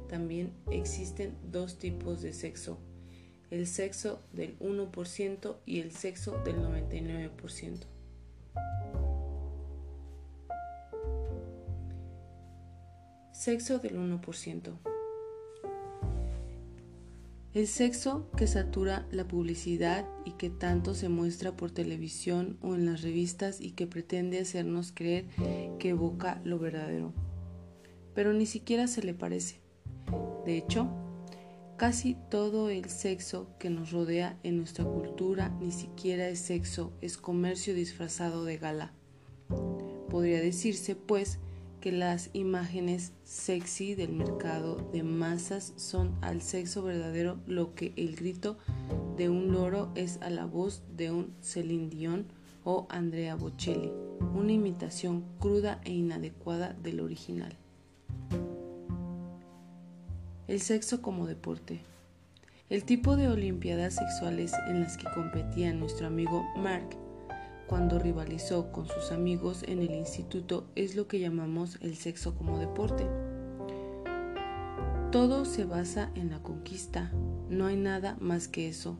también 0.08 0.52
existen 0.70 1.36
dos 1.50 1.78
tipos 1.78 2.20
de 2.20 2.32
sexo, 2.32 2.78
el 3.50 3.66
sexo 3.66 4.22
del 4.32 4.58
1% 4.58 5.56
y 5.66 5.80
el 5.80 5.92
sexo 5.92 6.38
del 6.44 6.56
99%. 6.56 7.86
Sexo 13.32 13.78
del 13.78 13.96
1%. 13.96 14.89
El 17.52 17.66
sexo 17.66 18.30
que 18.36 18.46
satura 18.46 19.08
la 19.10 19.26
publicidad 19.26 20.06
y 20.24 20.32
que 20.32 20.50
tanto 20.50 20.94
se 20.94 21.08
muestra 21.08 21.56
por 21.56 21.72
televisión 21.72 22.58
o 22.62 22.76
en 22.76 22.86
las 22.86 23.02
revistas 23.02 23.60
y 23.60 23.72
que 23.72 23.88
pretende 23.88 24.38
hacernos 24.38 24.92
creer 24.94 25.26
que 25.80 25.88
evoca 25.88 26.40
lo 26.44 26.60
verdadero. 26.60 27.12
Pero 28.14 28.32
ni 28.32 28.46
siquiera 28.46 28.86
se 28.86 29.02
le 29.02 29.14
parece. 29.14 29.60
De 30.46 30.56
hecho, 30.56 30.90
casi 31.76 32.16
todo 32.30 32.70
el 32.70 32.88
sexo 32.88 33.48
que 33.58 33.68
nos 33.68 33.90
rodea 33.90 34.38
en 34.44 34.56
nuestra 34.56 34.84
cultura 34.84 35.48
ni 35.60 35.72
siquiera 35.72 36.28
es 36.28 36.38
sexo, 36.38 36.92
es 37.00 37.16
comercio 37.16 37.74
disfrazado 37.74 38.44
de 38.44 38.58
gala. 38.58 38.94
Podría 40.08 40.40
decirse, 40.40 40.94
pues, 40.94 41.40
que 41.80 41.92
las 41.92 42.30
imágenes 42.34 43.12
sexy 43.24 43.94
del 43.94 44.12
mercado 44.12 44.76
de 44.92 45.02
masas 45.02 45.72
son 45.76 46.16
al 46.20 46.42
sexo 46.42 46.82
verdadero 46.82 47.38
lo 47.46 47.74
que 47.74 47.92
el 47.96 48.16
grito 48.16 48.58
de 49.16 49.28
un 49.28 49.52
loro 49.52 49.90
es 49.94 50.18
a 50.20 50.30
la 50.30 50.44
voz 50.44 50.82
de 50.96 51.10
un 51.10 51.34
Celine 51.40 51.88
Dion 51.88 52.26
o 52.64 52.86
Andrea 52.90 53.34
Bocelli, 53.34 53.90
una 54.34 54.52
imitación 54.52 55.24
cruda 55.38 55.80
e 55.84 55.92
inadecuada 55.92 56.74
del 56.82 57.00
original. 57.00 57.56
El 60.46 60.60
sexo 60.60 61.00
como 61.00 61.26
deporte. 61.26 61.80
El 62.68 62.84
tipo 62.84 63.16
de 63.16 63.28
olimpiadas 63.28 63.94
sexuales 63.94 64.52
en 64.68 64.80
las 64.80 64.96
que 64.96 65.06
competía 65.14 65.72
nuestro 65.72 66.06
amigo 66.06 66.44
Mark 66.56 66.96
cuando 67.70 68.00
rivalizó 68.00 68.72
con 68.72 68.88
sus 68.88 69.12
amigos 69.12 69.62
en 69.62 69.78
el 69.78 69.92
instituto 69.92 70.66
es 70.74 70.96
lo 70.96 71.06
que 71.06 71.20
llamamos 71.20 71.78
el 71.82 71.94
sexo 71.94 72.34
como 72.34 72.58
deporte. 72.58 73.06
Todo 75.12 75.44
se 75.44 75.64
basa 75.66 76.10
en 76.16 76.30
la 76.30 76.42
conquista, 76.42 77.12
no 77.48 77.66
hay 77.66 77.76
nada 77.76 78.16
más 78.18 78.48
que 78.48 78.68
eso. 78.68 78.98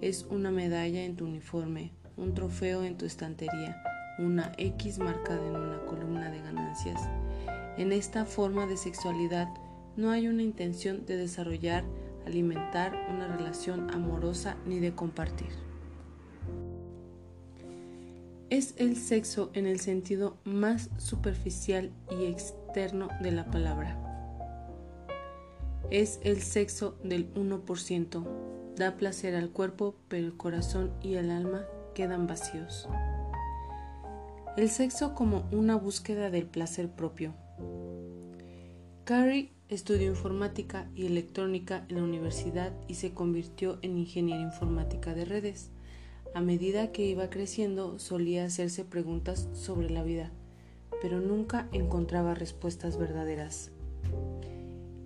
Es 0.00 0.26
una 0.30 0.52
medalla 0.52 1.02
en 1.02 1.16
tu 1.16 1.24
uniforme, 1.24 1.90
un 2.16 2.34
trofeo 2.34 2.84
en 2.84 2.96
tu 2.96 3.04
estantería, 3.04 3.82
una 4.20 4.52
X 4.58 5.00
marcada 5.00 5.44
en 5.44 5.56
una 5.56 5.84
columna 5.84 6.30
de 6.30 6.38
ganancias. 6.38 7.00
En 7.76 7.90
esta 7.90 8.26
forma 8.26 8.68
de 8.68 8.76
sexualidad 8.76 9.48
no 9.96 10.12
hay 10.12 10.28
una 10.28 10.44
intención 10.44 11.04
de 11.04 11.16
desarrollar, 11.16 11.82
alimentar 12.26 12.94
una 13.12 13.26
relación 13.26 13.90
amorosa 13.90 14.56
ni 14.66 14.78
de 14.78 14.94
compartir 14.94 15.63
es 18.56 18.74
el 18.76 18.96
sexo 18.96 19.50
en 19.54 19.66
el 19.66 19.80
sentido 19.80 20.36
más 20.44 20.88
superficial 20.96 21.90
y 22.08 22.26
externo 22.26 23.08
de 23.20 23.32
la 23.32 23.46
palabra. 23.46 23.98
Es 25.90 26.20
el 26.22 26.40
sexo 26.40 26.96
del 27.02 27.34
1%. 27.34 28.24
Da 28.76 28.96
placer 28.96 29.34
al 29.34 29.50
cuerpo, 29.50 29.96
pero 30.06 30.24
el 30.24 30.36
corazón 30.36 30.92
y 31.02 31.14
el 31.14 31.32
alma 31.32 31.64
quedan 31.94 32.28
vacíos. 32.28 32.88
El 34.56 34.70
sexo 34.70 35.16
como 35.16 35.48
una 35.50 35.74
búsqueda 35.74 36.30
del 36.30 36.46
placer 36.46 36.88
propio. 36.88 37.34
Carrie 39.02 39.50
estudió 39.68 40.08
informática 40.08 40.88
y 40.94 41.06
electrónica 41.06 41.86
en 41.88 41.96
la 41.96 42.04
universidad 42.04 42.72
y 42.86 42.94
se 42.94 43.14
convirtió 43.14 43.80
en 43.82 43.98
ingeniera 43.98 44.40
informática 44.40 45.12
de 45.12 45.24
redes. 45.24 45.72
A 46.34 46.40
medida 46.40 46.90
que 46.90 47.06
iba 47.06 47.30
creciendo 47.30 48.00
solía 48.00 48.44
hacerse 48.44 48.84
preguntas 48.84 49.48
sobre 49.52 49.88
la 49.88 50.02
vida, 50.02 50.32
pero 51.00 51.20
nunca 51.20 51.68
encontraba 51.70 52.34
respuestas 52.34 52.98
verdaderas. 52.98 53.70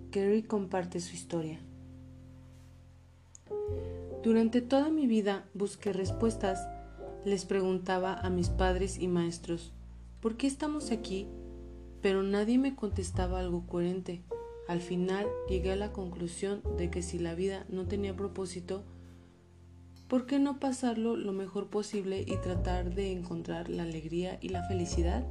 Kerry 0.09 0.41
comparte 0.41 0.99
su 0.99 1.13
historia. 1.13 1.59
Durante 4.23 4.61
toda 4.61 4.89
mi 4.89 5.05
vida 5.05 5.45
busqué 5.53 5.93
respuestas. 5.93 6.67
Les 7.25 7.45
preguntaba 7.45 8.15
a 8.15 8.31
mis 8.31 8.49
padres 8.49 8.97
y 8.97 9.07
maestros, 9.07 9.71
¿por 10.21 10.35
qué 10.35 10.47
estamos 10.47 10.89
aquí? 10.89 11.27
Pero 12.01 12.23
nadie 12.23 12.57
me 12.57 12.75
contestaba 12.75 13.39
algo 13.39 13.67
coherente. 13.67 14.23
Al 14.67 14.81
final 14.81 15.27
llegué 15.47 15.73
a 15.73 15.75
la 15.75 15.93
conclusión 15.93 16.63
de 16.75 16.89
que 16.89 17.03
si 17.03 17.19
la 17.19 17.35
vida 17.35 17.65
no 17.69 17.85
tenía 17.85 18.15
propósito, 18.15 18.83
¿por 20.09 20.25
qué 20.25 20.39
no 20.39 20.59
pasarlo 20.59 21.15
lo 21.15 21.31
mejor 21.33 21.69
posible 21.69 22.25
y 22.27 22.35
tratar 22.37 22.95
de 22.95 23.11
encontrar 23.11 23.69
la 23.69 23.83
alegría 23.83 24.39
y 24.41 24.49
la 24.49 24.63
felicidad? 24.63 25.23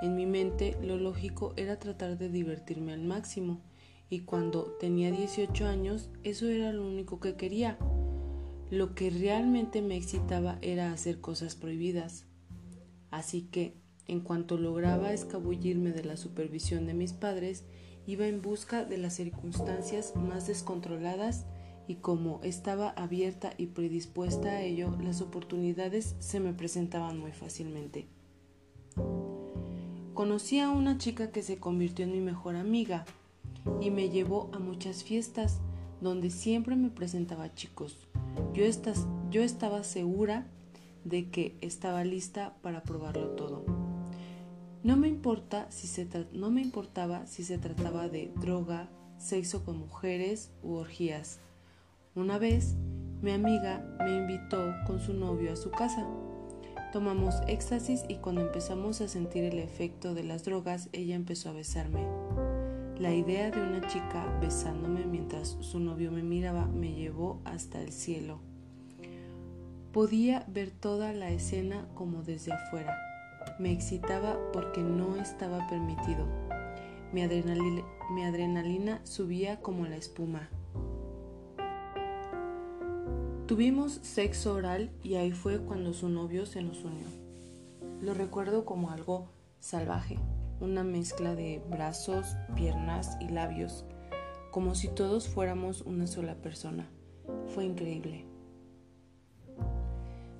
En 0.00 0.14
mi 0.14 0.26
mente 0.26 0.78
lo 0.80 0.96
lógico 0.96 1.54
era 1.56 1.80
tratar 1.80 2.18
de 2.18 2.28
divertirme 2.28 2.92
al 2.92 3.02
máximo 3.02 3.60
y 4.08 4.20
cuando 4.20 4.76
tenía 4.78 5.10
18 5.10 5.66
años 5.66 6.08
eso 6.22 6.46
era 6.46 6.72
lo 6.72 6.86
único 6.86 7.18
que 7.18 7.34
quería. 7.34 7.76
Lo 8.70 8.94
que 8.94 9.10
realmente 9.10 9.82
me 9.82 9.96
excitaba 9.96 10.58
era 10.62 10.92
hacer 10.92 11.20
cosas 11.20 11.56
prohibidas. 11.56 12.26
Así 13.10 13.42
que, 13.42 13.74
en 14.06 14.20
cuanto 14.20 14.56
lograba 14.56 15.12
escabullirme 15.12 15.90
de 15.90 16.04
la 16.04 16.16
supervisión 16.16 16.86
de 16.86 16.94
mis 16.94 17.12
padres, 17.12 17.64
iba 18.06 18.26
en 18.26 18.40
busca 18.40 18.84
de 18.84 18.98
las 18.98 19.14
circunstancias 19.14 20.14
más 20.14 20.46
descontroladas 20.46 21.44
y 21.88 21.96
como 21.96 22.38
estaba 22.44 22.90
abierta 22.90 23.54
y 23.56 23.66
predispuesta 23.66 24.48
a 24.50 24.62
ello, 24.62 24.94
las 25.02 25.22
oportunidades 25.22 26.14
se 26.18 26.38
me 26.38 26.52
presentaban 26.52 27.18
muy 27.18 27.32
fácilmente. 27.32 28.06
Conocí 30.12 30.60
a 30.60 30.70
una 30.70 30.98
chica 30.98 31.32
que 31.32 31.42
se 31.42 31.58
convirtió 31.58 32.04
en 32.04 32.12
mi 32.12 32.20
mejor 32.20 32.56
amiga 32.56 33.06
y 33.80 33.90
me 33.90 34.10
llevó 34.10 34.50
a 34.52 34.58
muchas 34.58 35.02
fiestas 35.02 35.60
donde 36.02 36.30
siempre 36.30 36.76
me 36.76 36.90
presentaba 36.90 37.54
chicos. 37.54 37.96
Yo, 38.52 39.42
estaba 39.42 39.82
segura 39.82 40.46
de 41.04 41.30
que 41.30 41.56
estaba 41.62 42.04
lista 42.04 42.54
para 42.60 42.82
probarlo 42.82 43.30
todo. 43.30 43.64
No 44.82 44.96
me, 44.96 45.08
importa 45.08 45.70
si 45.70 45.88
no 46.32 46.50
me 46.50 46.60
importaba 46.60 47.26
si 47.26 47.44
se 47.44 47.56
trataba 47.56 48.08
de 48.08 48.30
droga, 48.36 48.90
sexo 49.16 49.64
con 49.64 49.78
mujeres 49.78 50.50
u 50.62 50.74
orgías. 50.74 51.40
Una 52.18 52.36
vez, 52.36 52.74
mi 53.22 53.30
amiga 53.30 53.86
me 54.00 54.16
invitó 54.16 54.74
con 54.88 54.98
su 54.98 55.14
novio 55.14 55.52
a 55.52 55.56
su 55.56 55.70
casa. 55.70 56.04
Tomamos 56.92 57.36
éxtasis 57.46 58.02
y 58.08 58.16
cuando 58.16 58.40
empezamos 58.40 59.00
a 59.00 59.06
sentir 59.06 59.44
el 59.44 59.60
efecto 59.60 60.14
de 60.14 60.24
las 60.24 60.42
drogas, 60.42 60.88
ella 60.90 61.14
empezó 61.14 61.48
a 61.48 61.52
besarme. 61.52 62.04
La 62.98 63.14
idea 63.14 63.52
de 63.52 63.62
una 63.62 63.86
chica 63.86 64.36
besándome 64.40 65.06
mientras 65.06 65.58
su 65.60 65.78
novio 65.78 66.10
me 66.10 66.24
miraba 66.24 66.66
me 66.66 66.92
llevó 66.92 67.40
hasta 67.44 67.80
el 67.80 67.92
cielo. 67.92 68.40
Podía 69.92 70.44
ver 70.48 70.72
toda 70.72 71.12
la 71.12 71.30
escena 71.30 71.86
como 71.94 72.24
desde 72.24 72.52
afuera. 72.52 72.98
Me 73.60 73.70
excitaba 73.70 74.36
porque 74.52 74.82
no 74.82 75.14
estaba 75.14 75.68
permitido. 75.68 76.26
Mi 77.12 77.22
adrenalina, 77.22 79.00
subía 79.04 79.60
como 79.60 79.86
la 79.86 79.94
espuma. 79.94 80.50
Tuvimos 83.48 83.92
sexo 84.02 84.52
oral 84.52 84.90
y 85.02 85.14
ahí 85.14 85.32
fue 85.32 85.58
cuando 85.58 85.94
su 85.94 86.10
novio 86.10 86.44
se 86.44 86.60
nos 86.60 86.84
unió. 86.84 87.06
Lo 88.02 88.12
recuerdo 88.12 88.66
como 88.66 88.90
algo 88.90 89.30
salvaje, 89.58 90.18
una 90.60 90.84
mezcla 90.84 91.34
de 91.34 91.62
brazos, 91.70 92.36
piernas 92.54 93.16
y 93.22 93.28
labios, 93.28 93.86
como 94.50 94.74
si 94.74 94.88
todos 94.88 95.28
fuéramos 95.28 95.80
una 95.80 96.06
sola 96.06 96.34
persona. 96.34 96.90
Fue 97.54 97.64
increíble. 97.64 98.26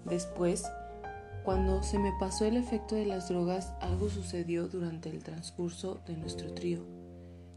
Después, 0.04 0.66
cuando 1.44 1.82
se 1.82 1.98
me 1.98 2.12
pasó 2.20 2.44
el 2.44 2.58
efecto 2.58 2.94
de 2.94 3.06
las 3.06 3.30
drogas, 3.30 3.72
algo 3.80 4.10
sucedió 4.10 4.68
durante 4.68 5.08
el 5.08 5.24
transcurso 5.24 6.02
de 6.06 6.14
nuestro 6.14 6.52
trío. 6.52 6.84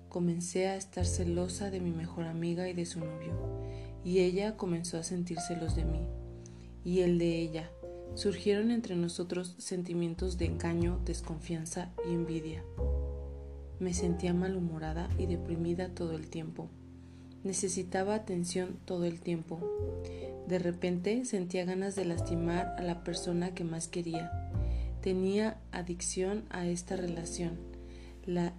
Comencé 0.07 0.69
a 0.69 0.77
estar 0.77 1.05
celosa 1.05 1.71
de 1.71 1.81
mi 1.81 1.91
mejor 1.91 2.23
amiga 2.23 2.69
y 2.69 2.73
de 2.73 2.85
su 2.85 3.01
novio 3.01 3.51
y 4.03 4.19
ella 4.19 4.57
comenzó 4.57 4.97
a 4.97 5.03
sentir 5.03 5.39
celos 5.39 5.75
de 5.75 5.85
mí 5.85 6.01
y 6.83 7.01
el 7.01 7.17
de 7.17 7.39
ella. 7.39 7.69
Surgieron 8.15 8.71
entre 8.71 8.95
nosotros 8.95 9.55
sentimientos 9.57 10.37
de 10.37 10.45
engaño, 10.45 10.99
desconfianza 11.05 11.91
y 12.07 12.13
envidia. 12.13 12.63
Me 13.79 13.93
sentía 13.93 14.33
malhumorada 14.33 15.09
y 15.17 15.25
deprimida 15.27 15.89
todo 15.89 16.15
el 16.15 16.27
tiempo. 16.29 16.67
Necesitaba 17.43 18.13
atención 18.15 18.77
todo 18.85 19.05
el 19.05 19.21
tiempo. 19.21 19.59
De 20.47 20.59
repente 20.59 21.25
sentía 21.25 21.65
ganas 21.65 21.95
de 21.95 22.05
lastimar 22.05 22.75
a 22.77 22.83
la 22.83 23.03
persona 23.03 23.55
que 23.55 23.63
más 23.63 23.87
quería. 23.87 24.31
Tenía 25.01 25.57
adicción 25.71 26.43
a 26.49 26.67
esta 26.67 26.95
relación, 26.95 27.57
la, 28.25 28.53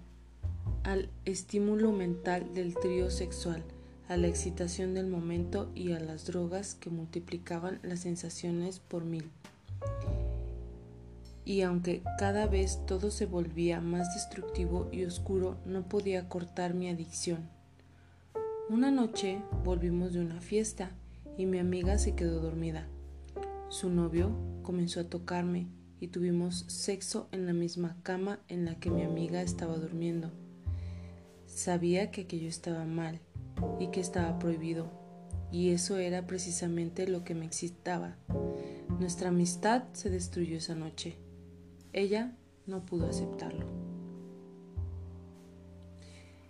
al 0.82 1.08
estímulo 1.24 1.92
mental 1.92 2.52
del 2.54 2.74
trío 2.74 3.10
sexual 3.10 3.62
a 4.08 4.16
la 4.16 4.26
excitación 4.26 4.94
del 4.94 5.06
momento 5.06 5.70
y 5.74 5.92
a 5.92 6.00
las 6.00 6.26
drogas 6.26 6.74
que 6.74 6.90
multiplicaban 6.90 7.78
las 7.82 8.00
sensaciones 8.00 8.80
por 8.80 9.04
mil. 9.04 9.30
Y 11.44 11.62
aunque 11.62 12.02
cada 12.18 12.46
vez 12.46 12.84
todo 12.86 13.10
se 13.10 13.26
volvía 13.26 13.80
más 13.80 14.14
destructivo 14.14 14.88
y 14.92 15.04
oscuro, 15.04 15.56
no 15.66 15.88
podía 15.88 16.28
cortar 16.28 16.74
mi 16.74 16.88
adicción. 16.88 17.48
Una 18.68 18.90
noche 18.90 19.40
volvimos 19.64 20.12
de 20.12 20.20
una 20.20 20.40
fiesta 20.40 20.90
y 21.36 21.46
mi 21.46 21.58
amiga 21.58 21.98
se 21.98 22.14
quedó 22.14 22.40
dormida. 22.40 22.86
Su 23.68 23.90
novio 23.90 24.30
comenzó 24.62 25.00
a 25.00 25.04
tocarme 25.04 25.66
y 25.98 26.08
tuvimos 26.08 26.64
sexo 26.68 27.28
en 27.32 27.46
la 27.46 27.52
misma 27.52 27.96
cama 28.02 28.40
en 28.48 28.64
la 28.64 28.74
que 28.76 28.90
mi 28.90 29.02
amiga 29.02 29.42
estaba 29.42 29.76
durmiendo. 29.76 30.30
Sabía 31.46 32.10
que 32.10 32.22
aquello 32.22 32.48
estaba 32.48 32.84
mal 32.84 33.20
y 33.78 33.88
que 33.88 34.00
estaba 34.00 34.38
prohibido, 34.38 34.90
y 35.50 35.70
eso 35.70 35.98
era 35.98 36.26
precisamente 36.26 37.06
lo 37.06 37.24
que 37.24 37.34
me 37.34 37.44
excitaba. 37.44 38.16
Nuestra 38.98 39.28
amistad 39.28 39.84
se 39.92 40.10
destruyó 40.10 40.56
esa 40.56 40.74
noche. 40.74 41.16
Ella 41.92 42.36
no 42.66 42.84
pudo 42.86 43.06
aceptarlo. 43.06 43.66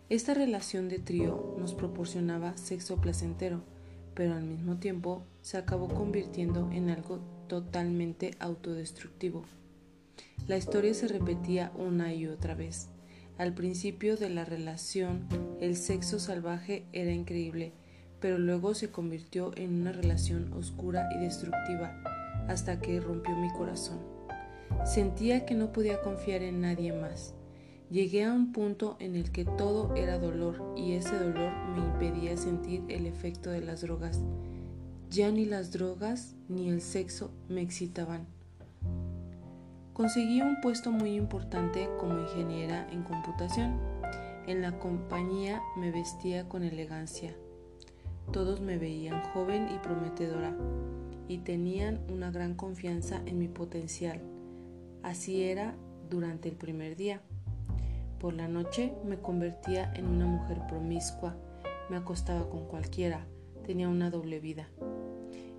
Esta 0.08 0.34
relación 0.34 0.88
de 0.88 0.98
trío 0.98 1.56
nos 1.58 1.74
proporcionaba 1.74 2.56
sexo 2.58 3.00
placentero, 3.00 3.62
pero 4.14 4.34
al 4.34 4.44
mismo 4.44 4.76
tiempo 4.76 5.24
se 5.40 5.56
acabó 5.56 5.88
convirtiendo 5.88 6.70
en 6.70 6.90
algo 6.90 7.20
totalmente 7.48 8.32
autodestructivo. 8.38 9.44
La 10.48 10.58
historia 10.58 10.92
se 10.92 11.08
repetía 11.08 11.72
una 11.76 12.12
y 12.12 12.26
otra 12.26 12.54
vez. 12.54 12.91
Al 13.38 13.54
principio 13.54 14.16
de 14.16 14.28
la 14.28 14.44
relación, 14.44 15.26
el 15.60 15.76
sexo 15.76 16.18
salvaje 16.18 16.84
era 16.92 17.12
increíble, 17.12 17.72
pero 18.20 18.38
luego 18.38 18.74
se 18.74 18.90
convirtió 18.90 19.52
en 19.56 19.80
una 19.80 19.92
relación 19.92 20.52
oscura 20.52 21.08
y 21.14 21.18
destructiva, 21.18 22.02
hasta 22.48 22.80
que 22.80 23.00
rompió 23.00 23.34
mi 23.36 23.50
corazón. 23.52 23.98
Sentía 24.84 25.46
que 25.46 25.54
no 25.54 25.72
podía 25.72 26.02
confiar 26.02 26.42
en 26.42 26.60
nadie 26.60 26.92
más. 26.92 27.34
Llegué 27.90 28.24
a 28.24 28.32
un 28.32 28.52
punto 28.52 28.96
en 29.00 29.16
el 29.16 29.32
que 29.32 29.44
todo 29.44 29.94
era 29.96 30.18
dolor 30.18 30.74
y 30.76 30.92
ese 30.92 31.18
dolor 31.18 31.52
me 31.74 31.78
impedía 31.78 32.36
sentir 32.36 32.82
el 32.88 33.06
efecto 33.06 33.50
de 33.50 33.60
las 33.60 33.82
drogas. 33.82 34.20
Ya 35.10 35.30
ni 35.30 35.44
las 35.44 35.72
drogas 35.72 36.34
ni 36.48 36.68
el 36.68 36.80
sexo 36.80 37.30
me 37.48 37.60
excitaban. 37.60 38.26
Conseguí 39.92 40.40
un 40.40 40.58
puesto 40.62 40.90
muy 40.90 41.14
importante 41.16 41.86
como 42.00 42.18
ingeniera 42.18 42.88
en 42.90 43.02
computación. 43.02 43.78
En 44.46 44.62
la 44.62 44.78
compañía 44.78 45.60
me 45.76 45.90
vestía 45.90 46.48
con 46.48 46.64
elegancia. 46.64 47.34
Todos 48.32 48.62
me 48.62 48.78
veían 48.78 49.22
joven 49.34 49.68
y 49.68 49.78
prometedora 49.78 50.56
y 51.28 51.38
tenían 51.38 52.00
una 52.08 52.30
gran 52.30 52.54
confianza 52.54 53.20
en 53.26 53.38
mi 53.38 53.48
potencial. 53.48 54.22
Así 55.02 55.42
era 55.42 55.74
durante 56.08 56.48
el 56.48 56.56
primer 56.56 56.96
día. 56.96 57.20
Por 58.18 58.32
la 58.32 58.48
noche 58.48 58.94
me 59.04 59.18
convertía 59.18 59.92
en 59.94 60.06
una 60.06 60.24
mujer 60.24 60.62
promiscua, 60.68 61.36
me 61.90 61.98
acostaba 61.98 62.48
con 62.48 62.66
cualquiera, 62.66 63.26
tenía 63.66 63.90
una 63.90 64.08
doble 64.08 64.40
vida. 64.40 64.68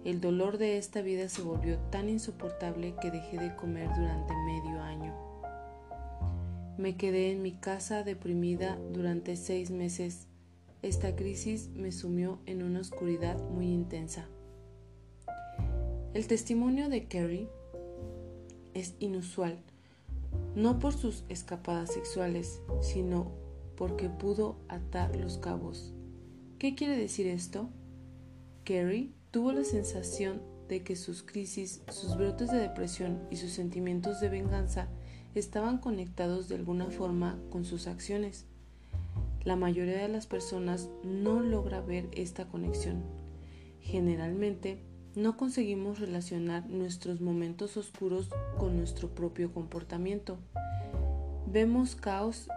El 0.04 0.20
dolor 0.20 0.58
de 0.58 0.78
esta 0.78 1.02
vida 1.02 1.30
se 1.30 1.42
volvió 1.42 1.78
tan 1.90 2.10
insoportable 2.10 2.94
que 3.02 3.10
dejé 3.10 3.38
de 3.38 3.56
comer 3.56 3.88
durante 3.96 4.34
medio 4.46 4.82
año. 4.82 5.14
Me 6.78 6.98
quedé 6.98 7.32
en 7.32 7.42
mi 7.42 7.54
casa 7.54 8.04
deprimida 8.04 8.78
durante 8.92 9.38
seis 9.38 9.72
meses. 9.72 10.28
Esta 10.82 11.16
crisis 11.16 11.70
me 11.70 11.94
sumió 11.94 12.40
en 12.46 12.64
una 12.64 12.82
oscuridad 12.82 13.42
muy 13.52 13.68
intensa. 13.68 14.28
El 16.14 16.28
testimonio 16.28 16.90
de 16.90 17.08
Kerry 17.08 17.48
es 18.74 18.96
inusual, 19.00 19.58
no 20.54 20.80
por 20.80 20.92
sus 20.92 21.24
escapadas 21.30 21.94
sexuales, 21.94 22.62
sino 22.82 23.32
porque 23.78 24.10
pudo 24.10 24.58
atar 24.68 25.16
los 25.16 25.38
cabos. 25.38 25.94
¿Qué 26.60 26.76
quiere 26.76 26.98
decir 26.98 27.28
esto? 27.28 27.70
Kerry 28.66 29.14
tuvo 29.34 29.52
la 29.52 29.64
sensación 29.64 30.44
de 30.70 30.84
que 30.84 30.96
sus 30.96 31.24
crisis, 31.24 31.82
sus 31.90 32.16
brotes 32.16 32.52
de 32.52 32.60
depresión 32.60 33.20
y 33.32 33.38
sus 33.38 33.52
sentimientos 33.52 34.22
de 34.22 34.30
venganza 34.30 34.90
estaban 35.34 35.80
conectados 35.80 36.48
de 36.48 36.56
alguna 36.56 36.92
forma 36.92 37.40
con 37.50 37.66
sus 37.66 37.88
acciones. 37.88 38.46
La 39.44 39.56
mayoría 39.56 39.98
de 39.98 40.08
las 40.08 40.28
personas 40.28 40.88
no 41.04 41.40
logra 41.40 41.82
ver 41.82 42.10
esta 42.12 42.48
conexión. 42.48 43.02
Generalmente, 43.82 44.84
no 45.16 45.36
conseguimos 45.36 46.00
relacionar 46.00 46.70
nuestros 46.70 47.20
momentos 47.20 47.76
oscuros 47.76 48.30
con 48.60 48.78
nuestro 48.78 49.10
propio 49.16 49.52
comportamiento. 49.52 50.38
Vemos 51.48 51.96
caos 51.96 52.48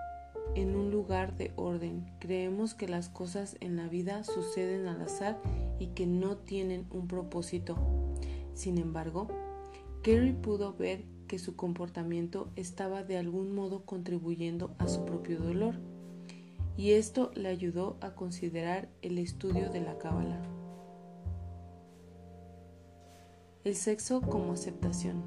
en 0.55 0.77
un 0.77 0.91
lugar 0.91 1.39
de 1.39 1.53
orden. 1.57 2.07
Creemos 2.19 2.75
que 2.75 2.87
las 2.87 3.09
cosas 3.09 3.57
en 3.61 3.77
la 3.77 3.89
vida 3.89 4.25
suceden 4.25 4.89
al 4.89 5.01
azar 5.01 5.41
y 5.79 5.89
que 5.89 6.07
no 6.07 6.37
tienen 6.37 6.87
un 6.91 7.09
propósito. 7.09 7.77
Sin 8.55 8.79
embargo, 8.79 9.29
Kerry 10.03 10.33
pudo 10.33 10.75
ver 10.75 11.05
que 11.27 11.39
su 11.39 11.57
comportamiento 11.57 12.49
estaba 12.57 13.03
de 13.03 13.17
algún 13.17 13.55
modo 13.55 13.85
contribuyendo 13.85 14.75
a 14.79 14.89
su 14.89 15.05
propio 15.05 15.41
dolor, 15.41 15.75
y 16.77 16.93
esto 16.93 17.31
le 17.35 17.49
ayudó 17.49 17.97
a 18.01 18.15
considerar 18.15 18.89
el 19.03 19.19
estudio 19.19 19.71
de 19.71 19.81
la 19.81 19.99
cábala. 19.99 20.43
El 23.65 23.75
sexo 23.75 24.21
como 24.21 24.53
aceptación. 24.53 25.23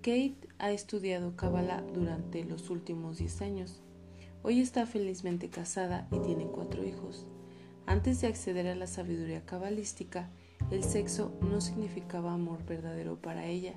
Kate 0.00 0.38
ha 0.58 0.70
estudiado 0.70 1.36
cábala 1.36 1.82
durante 1.92 2.44
los 2.44 2.70
últimos 2.70 3.18
10 3.18 3.42
años. 3.42 3.82
Hoy 4.42 4.60
está 4.60 4.86
felizmente 4.86 5.50
casada 5.50 6.06
y 6.12 6.20
tiene 6.20 6.46
cuatro 6.46 6.84
hijos. 6.86 7.26
Antes 7.86 8.20
de 8.20 8.26
acceder 8.26 8.66
a 8.66 8.74
la 8.74 8.88
sabiduría 8.88 9.46
cabalística, 9.46 10.28
el 10.72 10.82
sexo 10.82 11.32
no 11.40 11.60
significaba 11.60 12.32
amor 12.32 12.64
verdadero 12.66 13.16
para 13.16 13.46
ella. 13.46 13.74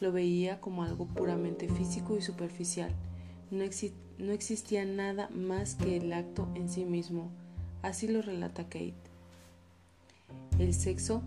Lo 0.00 0.12
veía 0.12 0.60
como 0.60 0.84
algo 0.84 1.06
puramente 1.06 1.68
físico 1.68 2.16
y 2.16 2.22
superficial. 2.22 2.92
No, 3.50 3.64
existía 4.32 4.84
nada 4.84 5.28
más 5.30 5.74
que 5.74 5.96
el 5.96 6.12
acto 6.12 6.48
en 6.54 6.68
sí 6.68 6.84
mismo. 6.84 7.30
Así 7.82 8.06
lo 8.06 8.22
relata 8.22 8.64
Kate. 8.64 8.94
El 10.60 10.72
sexo 10.72 11.22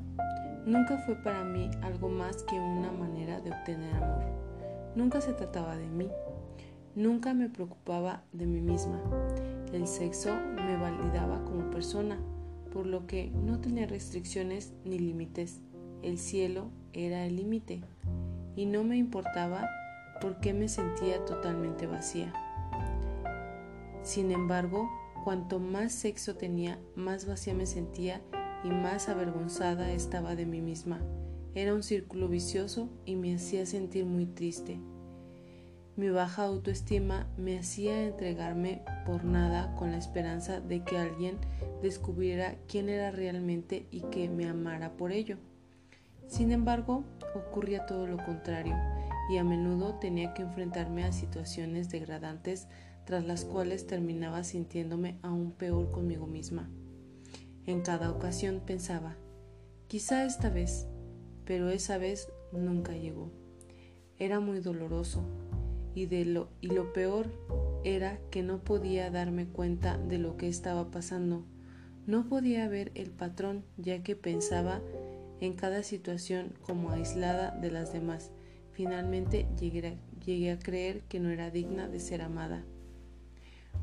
nunca 0.66 0.98
fue 1.00 1.16
para 1.16 1.44
mí 1.44 1.70
algo 1.82 2.08
más 2.08 2.44
que 2.44 2.56
una 2.56 2.92
manera 2.92 3.42
de 3.42 3.52
obtener 3.52 3.94
amor. 3.94 4.24
Nunca 4.96 5.20
se 5.20 5.34
trataba 5.34 5.76
de 5.76 5.90
mí. 5.90 6.10
Nunca 6.96 7.34
me 7.34 7.50
preocupaba 7.50 8.24
de 8.32 8.46
mí 8.46 8.62
misma. 8.62 9.02
El 9.76 9.88
sexo 9.88 10.34
me 10.56 10.78
validaba 10.78 11.44
como 11.44 11.70
persona, 11.70 12.18
por 12.72 12.86
lo 12.86 13.08
que 13.08 13.30
no 13.32 13.60
tenía 13.60 13.86
restricciones 13.86 14.72
ni 14.86 14.98
límites. 15.00 15.60
El 16.02 16.18
cielo 16.18 16.70
era 16.94 17.26
el 17.26 17.36
límite 17.36 17.82
y 18.56 18.68
no 18.68 18.86
me 18.86 18.96
importaba 18.96 19.68
por 20.22 20.40
qué 20.40 20.54
me 20.54 20.70
sentía 20.70 21.26
totalmente 21.26 21.88
vacía. 21.88 22.32
Sin 24.02 24.32
embargo, 24.32 24.90
cuanto 25.26 25.60
más 25.60 25.92
sexo 25.92 26.38
tenía, 26.38 26.80
más 26.96 27.26
vacía 27.26 27.54
me 27.54 27.66
sentía 27.66 28.22
y 28.64 28.70
más 28.70 29.10
avergonzada 29.10 29.92
estaba 29.92 30.38
de 30.38 30.46
mí 30.46 30.62
misma. 30.62 31.02
Era 31.54 31.74
un 31.74 31.84
círculo 31.84 32.30
vicioso 32.30 32.88
y 33.06 33.18
me 33.18 33.36
hacía 33.36 33.66
sentir 33.66 34.06
muy 34.06 34.26
triste. 34.26 34.80
Mi 35.98 36.10
baja 36.10 36.44
autoestima 36.44 37.26
me 37.38 37.58
hacía 37.58 38.04
entregarme 38.04 38.82
por 39.06 39.24
nada 39.24 39.74
con 39.76 39.92
la 39.92 39.98
esperanza 39.98 40.60
de 40.60 40.84
que 40.84 40.98
alguien 40.98 41.38
descubriera 41.82 42.58
quién 42.68 42.90
era 42.90 43.12
realmente 43.12 43.88
y 43.92 44.02
que 44.02 44.28
me 44.28 44.46
amara 44.46 44.98
por 44.98 45.14
ello. 45.14 45.38
Sin 46.28 46.52
embargo, 46.52 47.06
ocurría 47.34 47.86
todo 47.86 48.08
lo 48.08 48.18
contrario 48.18 48.76
y 49.30 49.38
a 49.38 49.46
menudo 49.46 49.96
tenía 49.96 50.34
que 50.34 50.42
enfrentarme 50.42 51.06
a 51.06 51.14
situaciones 51.14 51.90
degradantes 51.90 52.68
tras 53.06 53.24
las 53.24 53.46
cuales 53.46 53.88
terminaba 53.88 54.44
sintiéndome 54.44 55.18
aún 55.22 55.52
peor 55.52 55.92
conmigo 55.92 56.28
misma. 56.28 56.70
En 57.66 57.82
cada 57.82 58.12
ocasión 58.12 58.62
pensaba, 58.66 59.16
quizá 59.88 60.26
esta 60.26 60.50
vez, 60.50 60.88
pero 61.46 61.70
esa 61.70 61.98
vez 61.98 62.28
nunca 62.52 62.94
llegó. 62.94 63.32
Era 64.18 64.40
muy 64.40 64.60
doloroso, 64.60 65.24
y, 65.96 66.06
de 66.06 66.26
lo, 66.26 66.50
y 66.62 66.68
lo 66.68 66.94
peor 66.94 67.32
era 67.84 68.20
que 68.30 68.44
no 68.44 68.60
podía 68.60 69.10
darme 69.10 69.48
cuenta 69.48 69.98
de 69.98 70.20
lo 70.20 70.38
que 70.38 70.48
estaba 70.48 70.92
pasando. 70.92 71.46
No 72.06 72.28
podía 72.28 72.68
ver 72.68 72.92
el 72.94 73.10
patrón 73.10 73.64
ya 73.78 74.04
que 74.04 74.16
pensaba 74.16 74.82
en 75.40 75.54
cada 75.54 75.82
situación 75.82 76.54
como 76.62 76.92
aislada 76.92 77.52
de 77.52 77.72
las 77.72 77.94
demás. 77.94 78.32
Finalmente 78.74 79.48
llegué 79.58 80.52
a 80.52 80.60
creer 80.60 81.02
que 81.04 81.20
no 81.20 81.30
era 81.30 81.50
digna 81.50 81.88
de 81.88 82.00
ser 82.00 82.22
amada. 82.22 82.64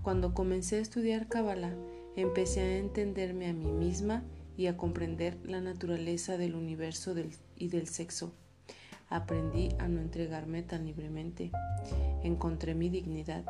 Cuando 0.03 0.35
comencé 0.35 0.77
a 0.77 0.81
estudiar 0.81 1.29
Cábala, 1.29 1.75
empecé 2.17 2.61
a 2.61 2.79
entenderme 2.79 3.49
a 3.49 3.55
mí 3.55 3.71
misma 3.73 4.25
y 4.57 4.67
a 4.67 4.77
comprender 4.77 5.39
la 5.45 5.61
naturaleza 5.61 6.37
del 6.37 6.55
universo 6.55 7.15
y 7.57 7.69
del 7.69 7.89
sexo. 7.89 8.35
Aprendí 9.13 9.69
a 9.79 9.89
no 9.89 10.01
entregarme 10.01 10.63
tan 10.63 10.87
libremente. 10.87 11.53
Encontré 12.23 12.75
mi 12.75 12.89
dignidad. 12.89 13.45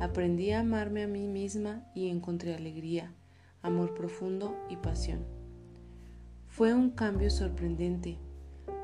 Aprendí 0.00 0.52
a 0.52 0.60
amarme 0.60 1.02
a 1.02 1.06
mí 1.06 1.28
misma 1.28 1.86
y 1.94 2.08
encontré 2.08 2.54
alegría, 2.54 3.12
amor 3.60 3.92
profundo 3.92 4.56
y 4.70 4.76
pasión. 4.76 5.26
Fue 6.48 6.72
un 6.72 6.92
cambio 6.92 7.30
sorprendente. 7.30 8.16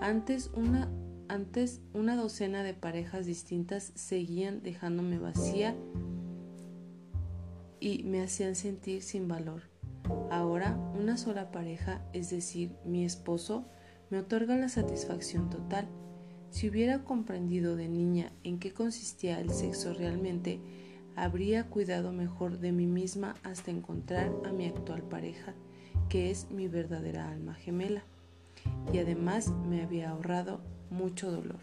Antes 0.03 0.51
una, 0.55 0.91
antes 1.29 1.81
una 1.95 2.15
docena 2.15 2.63
de 2.63 2.75
parejas 2.75 3.25
distintas 3.25 3.93
seguían 3.95 4.63
dejándome 4.63 5.19
vacía 5.19 5.75
y 7.81 8.03
me 8.05 8.21
hacían 8.21 8.55
sentir 8.55 9.03
sin 9.03 9.29
valor. 9.29 9.63
Ahora 10.31 10.77
una 10.95 11.17
sola 11.17 11.51
pareja, 11.51 12.05
es 12.13 12.29
decir, 12.29 12.77
mi 12.85 13.07
esposo, 13.07 13.65
me 14.13 14.19
otorga 14.19 14.59
la 14.59 14.69
satisfacción 14.69 15.49
total. 15.49 15.89
Si 16.51 16.69
hubiera 16.69 17.03
comprendido 17.03 17.77
de 17.77 17.89
niña 17.89 18.31
en 18.45 18.59
qué 18.59 18.71
consistía 18.71 19.41
el 19.41 19.49
sexo 19.51 19.95
realmente, 19.95 20.61
habría 21.17 21.65
cuidado 21.71 22.13
mejor 22.13 22.59
de 22.59 22.73
mí 22.73 22.87
misma 22.87 23.37
hasta 23.43 23.71
encontrar 23.71 24.31
a 24.45 24.53
mi 24.53 24.67
actual 24.67 25.03
pareja 25.03 25.55
que 26.11 26.31
es 26.31 26.51
mi 26.51 26.69
verdadera 26.69 27.31
alma 27.31 27.55
gemela, 27.55 28.03
y 28.93 28.99
además 28.99 29.51
me 29.67 29.83
había 29.83 30.11
ahorrado 30.11 30.61
mucho 30.91 31.33
dolor. 31.33 31.61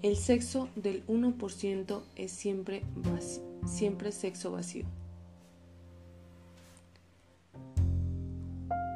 El 0.00 0.16
sexo 0.16 0.70
del 0.76 1.06
1% 1.08 2.00
es 2.16 2.32
siempre, 2.32 2.84
siempre 3.66 4.12
sexo 4.12 4.50
vacío. 4.50 4.86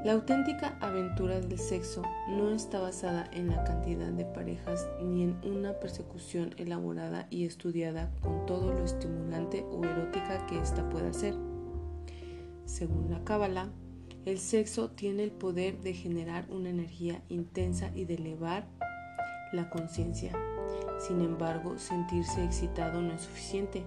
La 0.05 0.15
auténtica 0.15 0.77
aventura 0.81 1.39
del 1.39 1.61
sexo 1.61 2.03
no 2.29 2.51
está 2.51 2.81
basada 2.81 3.31
en 3.33 3.51
la 3.51 3.63
cantidad 3.63 4.11
de 4.11 4.25
parejas 4.25 4.89
ni 5.01 5.23
en 5.23 5.37
una 5.45 5.75
persecución 5.75 6.55
elaborada 6.57 7.29
y 7.31 7.47
estudiada 7.47 8.11
con 8.21 8.45
todo 8.45 8.73
lo 8.73 8.85
estimulante 8.85 9.65
o 9.71 9.85
erótica 9.85 10.45
que 10.49 10.59
ésta 10.59 10.89
pueda 10.89 11.13
ser. 11.13 11.37
Según 12.65 13.13
la 13.13 13.23
Cábala, 13.23 13.69
el 14.25 14.41
sexo 14.41 14.91
tiene 14.91 15.23
el 15.23 15.31
poder 15.31 15.81
de 15.83 15.95
generar 15.95 16.47
una 16.51 16.71
energía 16.71 17.23
intensa 17.29 17.93
y 17.95 18.05
de 18.05 18.15
elevar 18.15 18.67
la 19.53 19.71
conciencia. 19.71 20.33
Sin 20.99 21.21
embargo, 21.21 21.79
sentirse 21.79 22.45
excitado 22.45 23.01
no 23.01 23.15
es 23.15 23.23
suficiente. 23.23 23.85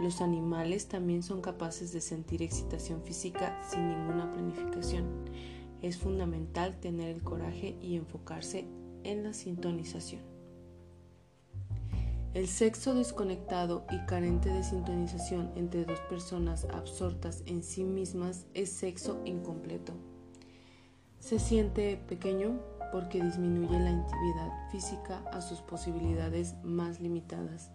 Los 0.00 0.20
animales 0.20 0.86
también 0.86 1.22
son 1.22 1.40
capaces 1.40 1.92
de 1.92 2.00
sentir 2.00 2.42
excitación 2.42 3.02
física 3.02 3.60
sin 3.68 3.88
ninguna 3.88 4.30
planificación. 4.32 5.06
Es 5.82 5.98
fundamental 5.98 6.78
tener 6.78 7.08
el 7.08 7.22
coraje 7.22 7.76
y 7.80 7.96
enfocarse 7.96 8.66
en 9.02 9.24
la 9.24 9.32
sintonización. 9.32 10.22
El 12.34 12.46
sexo 12.46 12.94
desconectado 12.94 13.84
y 13.90 13.98
carente 14.06 14.50
de 14.50 14.62
sintonización 14.62 15.50
entre 15.56 15.84
dos 15.84 15.98
personas 16.02 16.66
absortas 16.66 17.42
en 17.46 17.62
sí 17.64 17.82
mismas 17.84 18.46
es 18.54 18.70
sexo 18.70 19.20
incompleto. 19.24 19.94
Se 21.18 21.40
siente 21.40 21.96
pequeño 21.96 22.60
porque 22.92 23.22
disminuye 23.22 23.78
la 23.80 23.90
intimidad 23.90 24.70
física 24.70 25.24
a 25.32 25.40
sus 25.40 25.60
posibilidades 25.62 26.54
más 26.62 27.00
limitadas, 27.00 27.72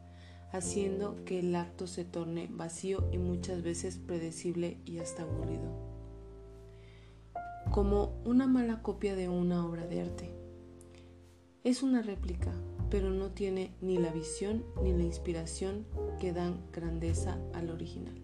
haciendo 0.53 1.25
que 1.25 1.39
el 1.39 1.55
acto 1.55 1.87
se 1.87 2.05
torne 2.05 2.47
vacío 2.49 3.09
y 3.11 3.17
muchas 3.17 3.63
veces 3.63 3.97
predecible 3.97 4.77
y 4.85 4.99
hasta 4.99 5.23
aburrido. 5.23 5.67
Como 7.71 8.21
una 8.23 8.45
mala 8.45 8.83
copia 8.83 9.15
de 9.15 9.27
una 9.27 9.65
obra 9.65 9.87
de 9.87 10.01
arte. 10.01 10.31
Es 11.63 11.81
una 11.81 12.03
réplica, 12.03 12.53
pero 12.91 13.09
no 13.09 13.31
tiene 13.31 13.73
ni 13.81 13.97
la 13.97 14.11
visión 14.11 14.63
ni 14.83 14.93
la 14.93 15.01
inspiración 15.01 15.87
que 16.19 16.33
dan 16.33 16.61
grandeza 16.71 17.39
al 17.53 17.71
original. 17.71 18.21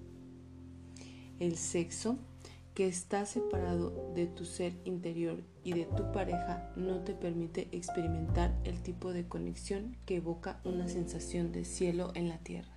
El 1.39 1.57
sexo, 1.57 2.19
que 2.79 2.87
está 2.87 3.25
separado 3.25 4.13
de 4.15 4.25
tu 4.25 4.45
ser 4.45 4.71
interior 4.85 5.43
y 5.65 5.73
de 5.73 5.83
tu 5.83 6.13
pareja, 6.13 6.71
no 6.77 7.01
te 7.01 7.13
permite 7.13 7.67
experimentar 7.73 8.57
el 8.63 8.81
tipo 8.81 9.11
de 9.11 9.27
conexión 9.27 9.97
que 10.05 10.15
evoca 10.15 10.61
una 10.63 10.87
sensación 10.87 11.51
de 11.51 11.65
cielo 11.65 12.13
en 12.15 12.29
la 12.29 12.37
tierra. 12.37 12.71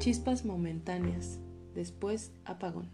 Chispas 0.00 0.44
momentáneas, 0.44 1.38
después 1.74 2.30
apagón. 2.44 2.90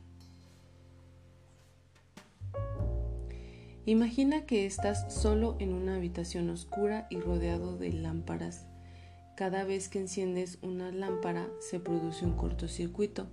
Imagina 3.85 4.47
que 4.47 4.65
estás 4.65 5.13
solo 5.13 5.57
en 5.59 5.73
una 5.73 5.97
habitación 5.97 6.51
oscura 6.51 7.09
y 7.11 7.19
rodeado 7.19 7.77
de 7.77 7.95
lámparas. 7.95 8.68
Cada 9.39 9.63
vez 9.63 9.89
que 9.89 10.01
enciendes 10.01 10.59
una 10.63 10.91
lámpara 10.91 11.49
se 11.61 11.79
produce 11.79 12.25
un 12.25 12.33
cortocircuito. 12.33 13.29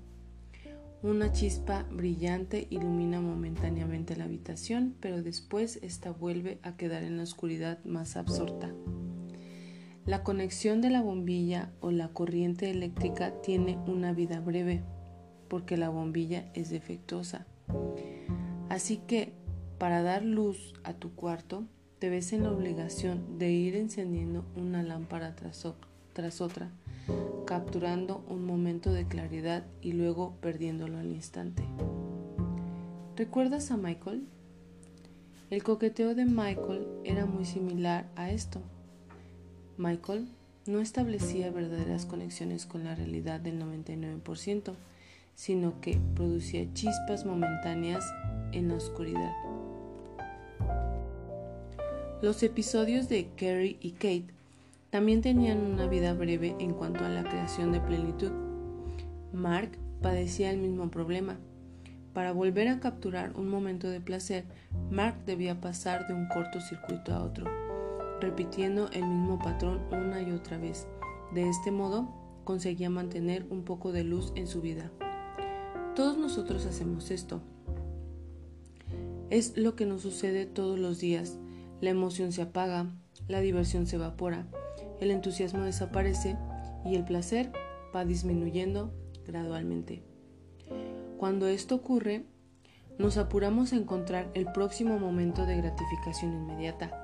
Una 1.02 1.32
chispa 1.32 1.88
brillante 1.90 2.68
ilumina 2.70 3.22
momentáneamente 3.22 4.16
la 4.16 4.26
habitación, 4.26 4.94
pero 5.00 5.24
después 5.24 5.80
esta 5.82 6.12
vuelve 6.12 6.60
a 6.62 6.78
quedar 6.78 7.02
en 7.02 7.18
la 7.18 7.24
oscuridad 7.24 7.84
más 7.86 8.18
absorta. 8.18 8.72
La 10.06 10.22
conexión 10.22 10.80
de 10.80 10.92
la 10.92 11.02
bombilla 11.02 11.72
o 11.80 11.90
la 11.90 12.10
corriente 12.10 12.70
eléctrica 12.70 13.42
tiene 13.42 13.80
una 13.88 14.14
vida 14.14 14.40
breve, 14.40 14.84
porque 15.48 15.76
la 15.76 15.90
bombilla 15.90 16.52
es 16.54 16.70
defectuosa. 16.70 17.48
Así 18.70 18.98
que 19.08 19.34
para 19.80 20.04
dar 20.04 20.24
luz 20.24 20.76
a 20.84 20.94
tu 20.94 21.16
cuarto, 21.16 21.66
te 21.98 22.12
ves 22.12 22.32
en 22.34 22.44
la 22.44 22.52
obligación 22.52 23.40
de 23.40 23.52
ir 23.52 23.76
encendiendo 23.76 24.46
una 24.56 24.84
lámpara 24.84 25.36
tras, 25.36 25.66
tras 26.16 26.40
otra, 26.40 26.72
capturando 27.46 28.24
un 28.30 28.46
momento 28.46 28.92
de 28.92 29.06
claridad 29.06 29.66
y 29.82 29.92
luego 29.92 30.34
perdiéndolo 30.42 30.98
al 30.98 31.12
instante. 31.12 31.64
¿Recuerdas 33.18 33.70
a 33.70 33.78
Michael? 33.78 34.26
El 35.50 35.62
coqueteo 35.62 36.16
de 36.16 36.26
Michael 36.26 36.88
era 37.04 37.26
muy 37.26 37.44
similar 37.44 38.10
a 38.16 38.32
esto. 38.32 38.62
Michael 39.78 40.30
no 40.66 40.80
establecía 40.80 41.52
verdaderas 41.52 42.06
conexiones 42.06 42.66
con 42.66 42.86
la 42.86 42.96
realidad 42.96 43.42
del 43.42 43.62
99%, 43.62 44.74
sino 45.36 45.82
que 45.82 46.00
producía 46.16 46.74
chispas 46.74 47.26
momentáneas 47.26 48.06
en 48.54 48.70
la 48.70 48.76
oscuridad. 48.76 49.34
Los 52.22 52.42
episodios 52.42 53.10
de 53.10 53.28
Carrie 53.36 53.78
y 53.82 53.92
Kate 53.92 54.35
también 54.96 55.22
tenían 55.22 55.60
una 55.60 55.88
vida 55.88 56.14
breve 56.14 56.56
en 56.58 56.74
cuanto 56.74 57.04
a 57.04 57.10
la 57.10 57.26
creación 57.26 57.74
de 57.74 57.82
plenitud. 57.82 58.32
Mark 59.34 59.78
padecía 60.02 60.52
el 60.52 60.58
mismo 60.58 60.90
problema. 60.90 61.38
Para 62.14 62.32
volver 62.32 62.70
a 62.70 62.80
capturar 62.80 63.36
un 63.36 63.50
momento 63.50 63.90
de 63.90 64.00
placer, 64.00 64.46
Mark 64.90 65.26
debía 65.26 65.60
pasar 65.60 66.08
de 66.08 66.14
un 66.14 66.30
cortocircuito 66.30 67.14
a 67.14 67.26
otro, 67.26 67.46
repitiendo 68.22 68.90
el 68.94 69.06
mismo 69.06 69.38
patrón 69.38 69.82
una 69.92 70.22
y 70.22 70.32
otra 70.32 70.58
vez. 70.58 70.88
De 71.34 71.50
este 71.50 71.72
modo, 71.72 72.08
conseguía 72.46 72.90
mantener 72.90 73.46
un 73.50 73.66
poco 73.66 73.92
de 73.92 74.06
luz 74.06 74.32
en 74.38 74.48
su 74.48 74.62
vida. 74.62 74.94
Todos 75.94 76.18
nosotros 76.18 76.66
hacemos 76.66 77.12
esto. 77.12 77.42
Es 79.30 79.58
lo 79.58 79.76
que 79.76 79.86
nos 79.86 80.04
sucede 80.04 80.46
todos 80.46 80.80
los 80.80 81.00
días 81.02 81.38
la 81.82 81.90
emoción 81.90 82.32
se 82.32 82.42
apaga, 82.42 82.90
la 83.28 83.42
diversión 83.42 83.86
se 83.86 83.98
evapora, 83.98 84.48
el 85.00 85.12
entusiasmo 85.12 85.64
desaparece 85.64 86.38
y 86.86 86.96
el 86.96 87.06
placer 87.06 87.52
va 87.96 88.06
disminuyendo 88.06 88.94
gradualmente. 89.26 90.04
Cuando 91.18 91.48
esto 91.48 91.76
ocurre, 91.76 92.26
nos 92.98 93.18
apuramos 93.18 93.74
a 93.74 93.78
encontrar 93.78 94.30
el 94.34 94.52
próximo 94.52 95.00
momento 95.00 95.46
de 95.46 95.58
gratificación 95.58 96.34
inmediata, 96.34 97.02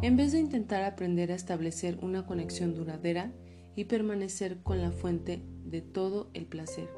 en 0.00 0.16
vez 0.16 0.32
de 0.32 0.40
intentar 0.40 0.82
aprender 0.82 1.30
a 1.30 1.36
establecer 1.36 1.98
una 2.02 2.26
conexión 2.26 2.74
duradera 2.74 3.32
y 3.76 3.84
permanecer 3.84 4.62
con 4.62 4.80
la 4.80 4.90
fuente 4.90 5.42
de 5.64 5.80
todo 5.80 6.30
el 6.34 6.46
placer, 6.46 6.88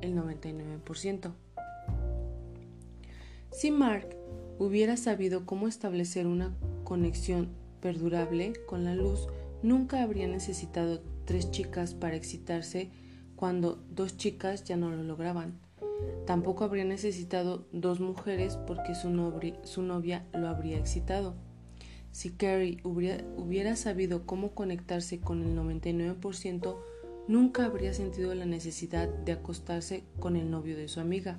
el 0.00 0.14
99%. 0.14 1.32
Si 3.50 3.70
Mark 3.70 4.16
hubiera 4.58 4.96
sabido 4.96 5.46
cómo 5.46 5.68
establecer 5.68 6.26
una 6.26 6.54
conexión 6.84 7.50
perdurable 7.80 8.54
con 8.66 8.84
la 8.84 8.94
luz, 8.94 9.28
nunca 9.62 10.02
habría 10.02 10.26
necesitado 10.26 11.02
tres 11.24 11.50
chicas 11.50 11.94
para 11.94 12.16
excitarse 12.16 12.90
cuando 13.36 13.82
dos 13.90 14.16
chicas 14.16 14.64
ya 14.64 14.76
no 14.76 14.90
lo 14.90 15.02
lograban. 15.02 15.58
Tampoco 16.26 16.64
habría 16.64 16.84
necesitado 16.84 17.66
dos 17.72 18.00
mujeres 18.00 18.56
porque 18.66 18.94
su, 18.94 19.10
novia 19.10 20.26
lo 20.32 20.48
habría 20.48 20.78
excitado. 20.78 21.34
Si 22.12 22.30
Carrie 22.30 22.78
hubiera, 22.82 23.24
hubiera 23.36 23.76
sabido 23.76 24.26
cómo 24.26 24.52
conectarse 24.52 25.20
con 25.20 25.42
el 25.42 25.56
99%, 25.56 26.76
nunca 27.28 27.64
habría 27.64 27.94
sentido 27.94 28.34
la 28.34 28.46
necesidad 28.46 29.08
de 29.08 29.32
acostarse 29.32 30.04
con 30.18 30.36
el 30.36 30.50
novio 30.50 30.76
de 30.76 30.88
su 30.88 31.00
amiga. 31.00 31.38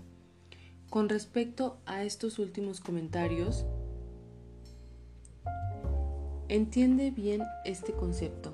Con 0.89 1.09
respecto 1.09 1.79
a 1.85 2.03
estos 2.03 2.39
últimos 2.39 2.79
comentarios, 2.79 3.65
Entiende 6.49 7.11
bien 7.11 7.41
este 7.65 7.91
concepto. 7.91 8.53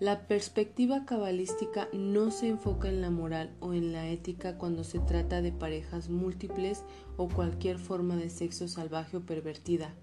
La 0.00 0.26
perspectiva 0.26 1.06
cabalística 1.06 1.88
no 1.94 2.30
se 2.30 2.48
enfoca 2.48 2.88
en 2.88 3.00
la 3.00 3.10
moral 3.10 3.54
o 3.60 3.72
en 3.72 3.92
la 3.92 4.08
ética 4.08 4.58
cuando 4.58 4.84
se 4.84 4.98
trata 4.98 5.40
de 5.40 5.52
parejas 5.52 6.10
múltiples 6.10 6.84
o 7.16 7.28
cualquier 7.28 7.78
forma 7.78 8.16
de 8.16 8.28
sexo 8.28 8.68
salvaje 8.68 9.16
o 9.16 9.20
pervertida. 9.20 9.94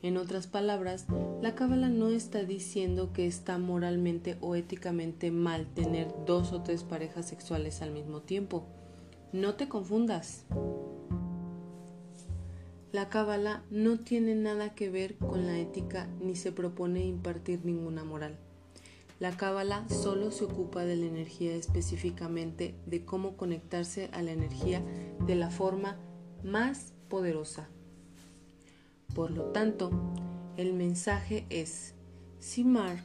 En 0.00 0.16
otras 0.16 0.46
palabras, 0.46 1.06
la 1.42 1.54
cábala 1.54 1.90
no 1.90 2.08
está 2.08 2.44
diciendo 2.44 3.12
que 3.12 3.26
está 3.26 3.58
moralmente 3.58 4.38
o 4.40 4.54
éticamente 4.54 5.30
mal 5.30 5.66
tener 5.74 6.08
dos 6.24 6.52
o 6.52 6.62
tres 6.62 6.84
parejas 6.84 7.26
sexuales 7.26 7.82
al 7.82 7.90
mismo 7.90 8.22
tiempo. 8.22 8.66
No 9.32 9.56
te 9.56 9.68
confundas. 9.68 10.46
La 12.90 13.10
cábala 13.10 13.64
no 13.70 13.98
tiene 13.98 14.34
nada 14.34 14.74
que 14.74 14.88
ver 14.88 15.16
con 15.16 15.46
la 15.46 15.58
ética 15.58 16.08
ni 16.20 16.36
se 16.36 16.52
propone 16.52 17.04
impartir 17.04 17.60
ninguna 17.64 18.02
moral. 18.02 18.38
La 19.20 19.36
cábala 19.36 19.86
solo 19.88 20.30
se 20.30 20.44
ocupa 20.44 20.84
de 20.84 20.96
la 20.96 21.04
energía 21.04 21.54
específicamente 21.54 22.76
de 22.86 23.04
cómo 23.04 23.36
conectarse 23.36 24.08
a 24.12 24.22
la 24.22 24.30
energía 24.30 24.82
de 25.26 25.34
la 25.34 25.50
forma 25.50 25.98
más 26.42 26.94
poderosa. 27.08 27.68
Por 29.14 29.32
lo 29.32 29.46
tanto, 29.46 29.90
el 30.56 30.72
mensaje 30.72 31.46
es, 31.50 31.94
si 32.38 32.64
Mark 32.64 33.04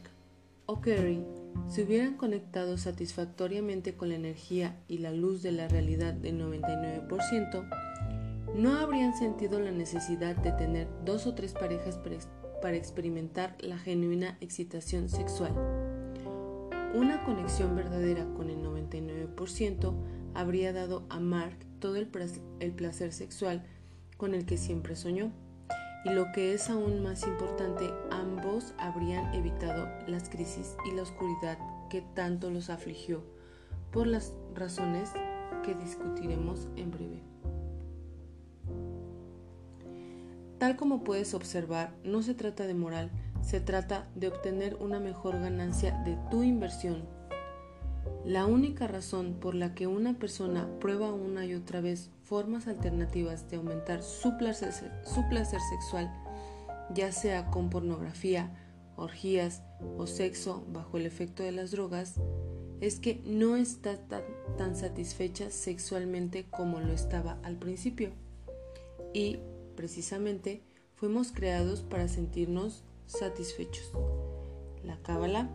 o 0.65 0.79
Kerry 0.79 1.25
se 1.67 1.83
hubieran 1.83 2.15
conectado 2.15 2.77
satisfactoriamente 2.77 3.95
con 3.95 4.09
la 4.09 4.15
energía 4.15 4.81
y 4.87 4.99
la 4.99 5.11
luz 5.11 5.41
de 5.41 5.51
la 5.51 5.67
realidad 5.67 6.13
del 6.13 6.39
99%, 6.39 7.82
no 8.55 8.77
habrían 8.77 9.15
sentido 9.15 9.59
la 9.59 9.71
necesidad 9.71 10.35
de 10.35 10.51
tener 10.51 10.87
dos 11.03 11.25
o 11.25 11.33
tres 11.33 11.53
parejas 11.53 11.99
para 12.61 12.75
experimentar 12.75 13.55
la 13.59 13.77
genuina 13.77 14.37
excitación 14.41 15.09
sexual. 15.09 15.53
Una 16.93 17.23
conexión 17.23 17.75
verdadera 17.75 18.25
con 18.35 18.51
el 18.51 18.63
99% 18.63 19.93
habría 20.35 20.71
dado 20.71 21.03
a 21.09 21.19
Mark 21.19 21.57
todo 21.79 21.95
el, 21.95 22.07
placer 22.07 23.11
sexual 23.11 23.63
con 24.17 24.35
el 24.35 24.45
que 24.45 24.57
siempre 24.57 24.95
soñó. 24.95 25.31
Y 26.05 26.09
lo 26.09 26.31
que 26.31 26.53
es 26.53 26.69
aún 26.69 27.01
más 27.01 27.25
importante, 27.25 27.89
ambos 28.11 28.75
habrían 28.77 29.33
evitado 29.33 29.87
las 30.05 30.29
crisis 30.29 30.75
y 30.85 30.95
la 30.95 31.01
oscuridad 31.01 31.57
que 31.89 32.01
tanto 32.13 32.51
los 32.51 32.69
afligió, 32.69 33.23
por 33.91 34.05
las 34.05 34.33
razones 34.53 35.11
que 35.63 35.73
discutiremos 35.75 36.67
en 36.75 36.91
breve. 36.91 37.32
Tal 40.63 40.77
como 40.77 41.03
puedes 41.03 41.33
observar, 41.33 41.93
no 42.05 42.23
se 42.23 42.35
trata 42.35 42.65
de 42.65 42.73
moral, 42.73 43.11
se 43.41 43.59
trata 43.59 44.07
de 44.15 44.29
obtener 44.29 44.75
una 44.75 45.01
mejor 45.01 45.37
ganancia 45.37 45.91
de 46.05 46.17
tu 46.31 46.41
inversión. 46.41 47.03
La 48.23 48.45
única 48.45 48.87
razón 48.87 49.33
por 49.41 49.55
la 49.55 49.75
que 49.75 49.87
una 49.87 50.17
persona 50.17 50.69
prueba 50.79 51.11
una 51.11 51.45
y 51.45 51.53
otra 51.53 51.81
vez 51.81 52.11
formas 52.23 52.69
alternativas 52.69 53.49
de 53.49 53.57
aumentar 53.57 54.03
su 54.03 54.37
placer, 54.37 54.71
sexual, 54.71 56.09
ya 56.93 57.11
sea 57.11 57.51
con 57.51 57.69
pornografía, 57.69 58.49
orgías 58.95 59.63
o 59.97 60.07
sexo 60.07 60.63
bajo 60.71 60.95
el 60.95 61.05
efecto 61.05 61.43
de 61.43 61.51
las 61.51 61.71
drogas, 61.71 62.21
es 62.79 63.01
que 63.01 63.21
no 63.25 63.57
está 63.57 63.97
tan, 63.97 64.23
tan 64.57 64.77
satisfecha 64.77 65.51
sexualmente 65.51 66.45
como 66.49 66.79
lo 66.79 66.93
estaba 66.93 67.37
al 67.43 67.57
principio. 67.57 68.11
Y, 69.13 69.39
precisamente, 69.75 70.61
fuimos 70.95 71.31
creados 71.31 71.81
para 71.81 72.07
sentirnos 72.07 72.83
satisfechos. 73.05 73.91
La 74.83 74.97
cábala 75.01 75.49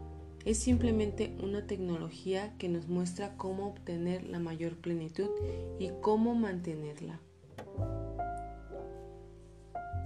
es 0.44 0.58
simplemente 0.58 1.36
una 1.42 1.66
tecnología 1.66 2.56
que 2.58 2.68
nos 2.68 2.88
muestra 2.88 3.36
cómo 3.36 3.68
obtener 3.68 4.24
la 4.24 4.38
mayor 4.38 4.76
plenitud 4.76 5.28
y 5.78 5.90
cómo 6.00 6.34
mantenerla. 6.34 7.20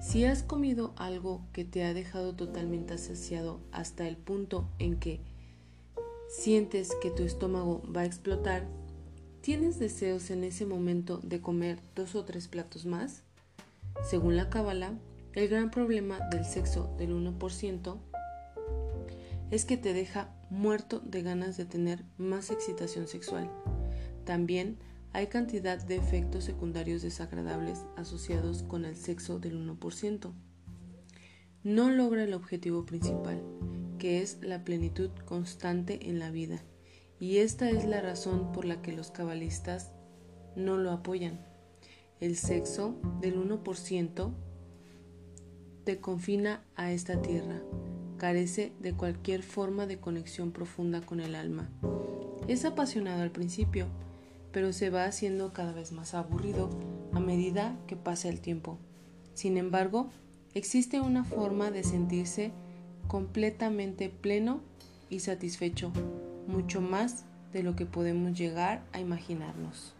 Si 0.00 0.24
has 0.24 0.42
comido 0.42 0.92
algo 0.96 1.46
que 1.52 1.64
te 1.64 1.84
ha 1.84 1.94
dejado 1.94 2.34
totalmente 2.34 2.98
saciado 2.98 3.60
hasta 3.70 4.08
el 4.08 4.16
punto 4.16 4.68
en 4.80 4.98
que 4.98 5.20
sientes 6.28 6.90
que 7.00 7.10
tu 7.10 7.22
estómago 7.22 7.82
va 7.94 8.00
a 8.00 8.06
explotar, 8.06 8.66
¿tienes 9.42 9.78
deseos 9.78 10.30
en 10.30 10.42
ese 10.42 10.66
momento 10.66 11.18
de 11.18 11.40
comer 11.40 11.78
dos 11.94 12.16
o 12.16 12.24
tres 12.24 12.48
platos 12.48 12.84
más? 12.84 13.22
Según 14.02 14.36
la 14.36 14.50
cábala, 14.50 14.98
el 15.34 15.48
gran 15.48 15.70
problema 15.70 16.18
del 16.30 16.44
sexo 16.44 16.94
del 16.98 17.12
1% 17.12 17.98
es 19.50 19.64
que 19.64 19.76
te 19.76 19.92
deja 19.92 20.34
muerto 20.50 21.00
de 21.00 21.22
ganas 21.22 21.56
de 21.56 21.64
tener 21.64 22.04
más 22.16 22.50
excitación 22.50 23.06
sexual. 23.06 23.50
También 24.24 24.78
hay 25.12 25.26
cantidad 25.26 25.82
de 25.82 25.96
efectos 25.96 26.44
secundarios 26.44 27.02
desagradables 27.02 27.84
asociados 27.96 28.62
con 28.62 28.84
el 28.84 28.96
sexo 28.96 29.38
del 29.38 29.56
1%. 29.58 30.32
No 31.64 31.90
logra 31.90 32.24
el 32.24 32.34
objetivo 32.34 32.86
principal, 32.86 33.42
que 33.98 34.22
es 34.22 34.38
la 34.42 34.64
plenitud 34.64 35.10
constante 35.26 36.08
en 36.08 36.18
la 36.18 36.30
vida, 36.30 36.62
y 37.20 37.38
esta 37.38 37.70
es 37.70 37.84
la 37.84 38.00
razón 38.00 38.52
por 38.52 38.64
la 38.64 38.82
que 38.82 38.92
los 38.92 39.10
cabalistas 39.10 39.92
no 40.56 40.76
lo 40.76 40.90
apoyan. 40.92 41.51
El 42.22 42.36
sexo 42.36 42.94
del 43.20 43.34
1% 43.36 44.30
te 45.82 45.98
confina 45.98 46.62
a 46.76 46.92
esta 46.92 47.20
tierra, 47.20 47.60
carece 48.16 48.72
de 48.78 48.92
cualquier 48.92 49.42
forma 49.42 49.86
de 49.86 49.98
conexión 49.98 50.52
profunda 50.52 51.00
con 51.00 51.18
el 51.18 51.34
alma. 51.34 51.68
Es 52.46 52.64
apasionado 52.64 53.22
al 53.22 53.32
principio, 53.32 53.88
pero 54.52 54.72
se 54.72 54.88
va 54.88 55.06
haciendo 55.06 55.52
cada 55.52 55.72
vez 55.72 55.90
más 55.90 56.14
aburrido 56.14 56.70
a 57.12 57.18
medida 57.18 57.76
que 57.88 57.96
pasa 57.96 58.28
el 58.28 58.40
tiempo. 58.40 58.78
Sin 59.34 59.56
embargo, 59.56 60.08
existe 60.54 61.00
una 61.00 61.24
forma 61.24 61.72
de 61.72 61.82
sentirse 61.82 62.52
completamente 63.08 64.10
pleno 64.10 64.60
y 65.10 65.18
satisfecho, 65.18 65.90
mucho 66.46 66.80
más 66.80 67.24
de 67.52 67.64
lo 67.64 67.74
que 67.74 67.84
podemos 67.84 68.38
llegar 68.38 68.84
a 68.92 69.00
imaginarnos. 69.00 69.96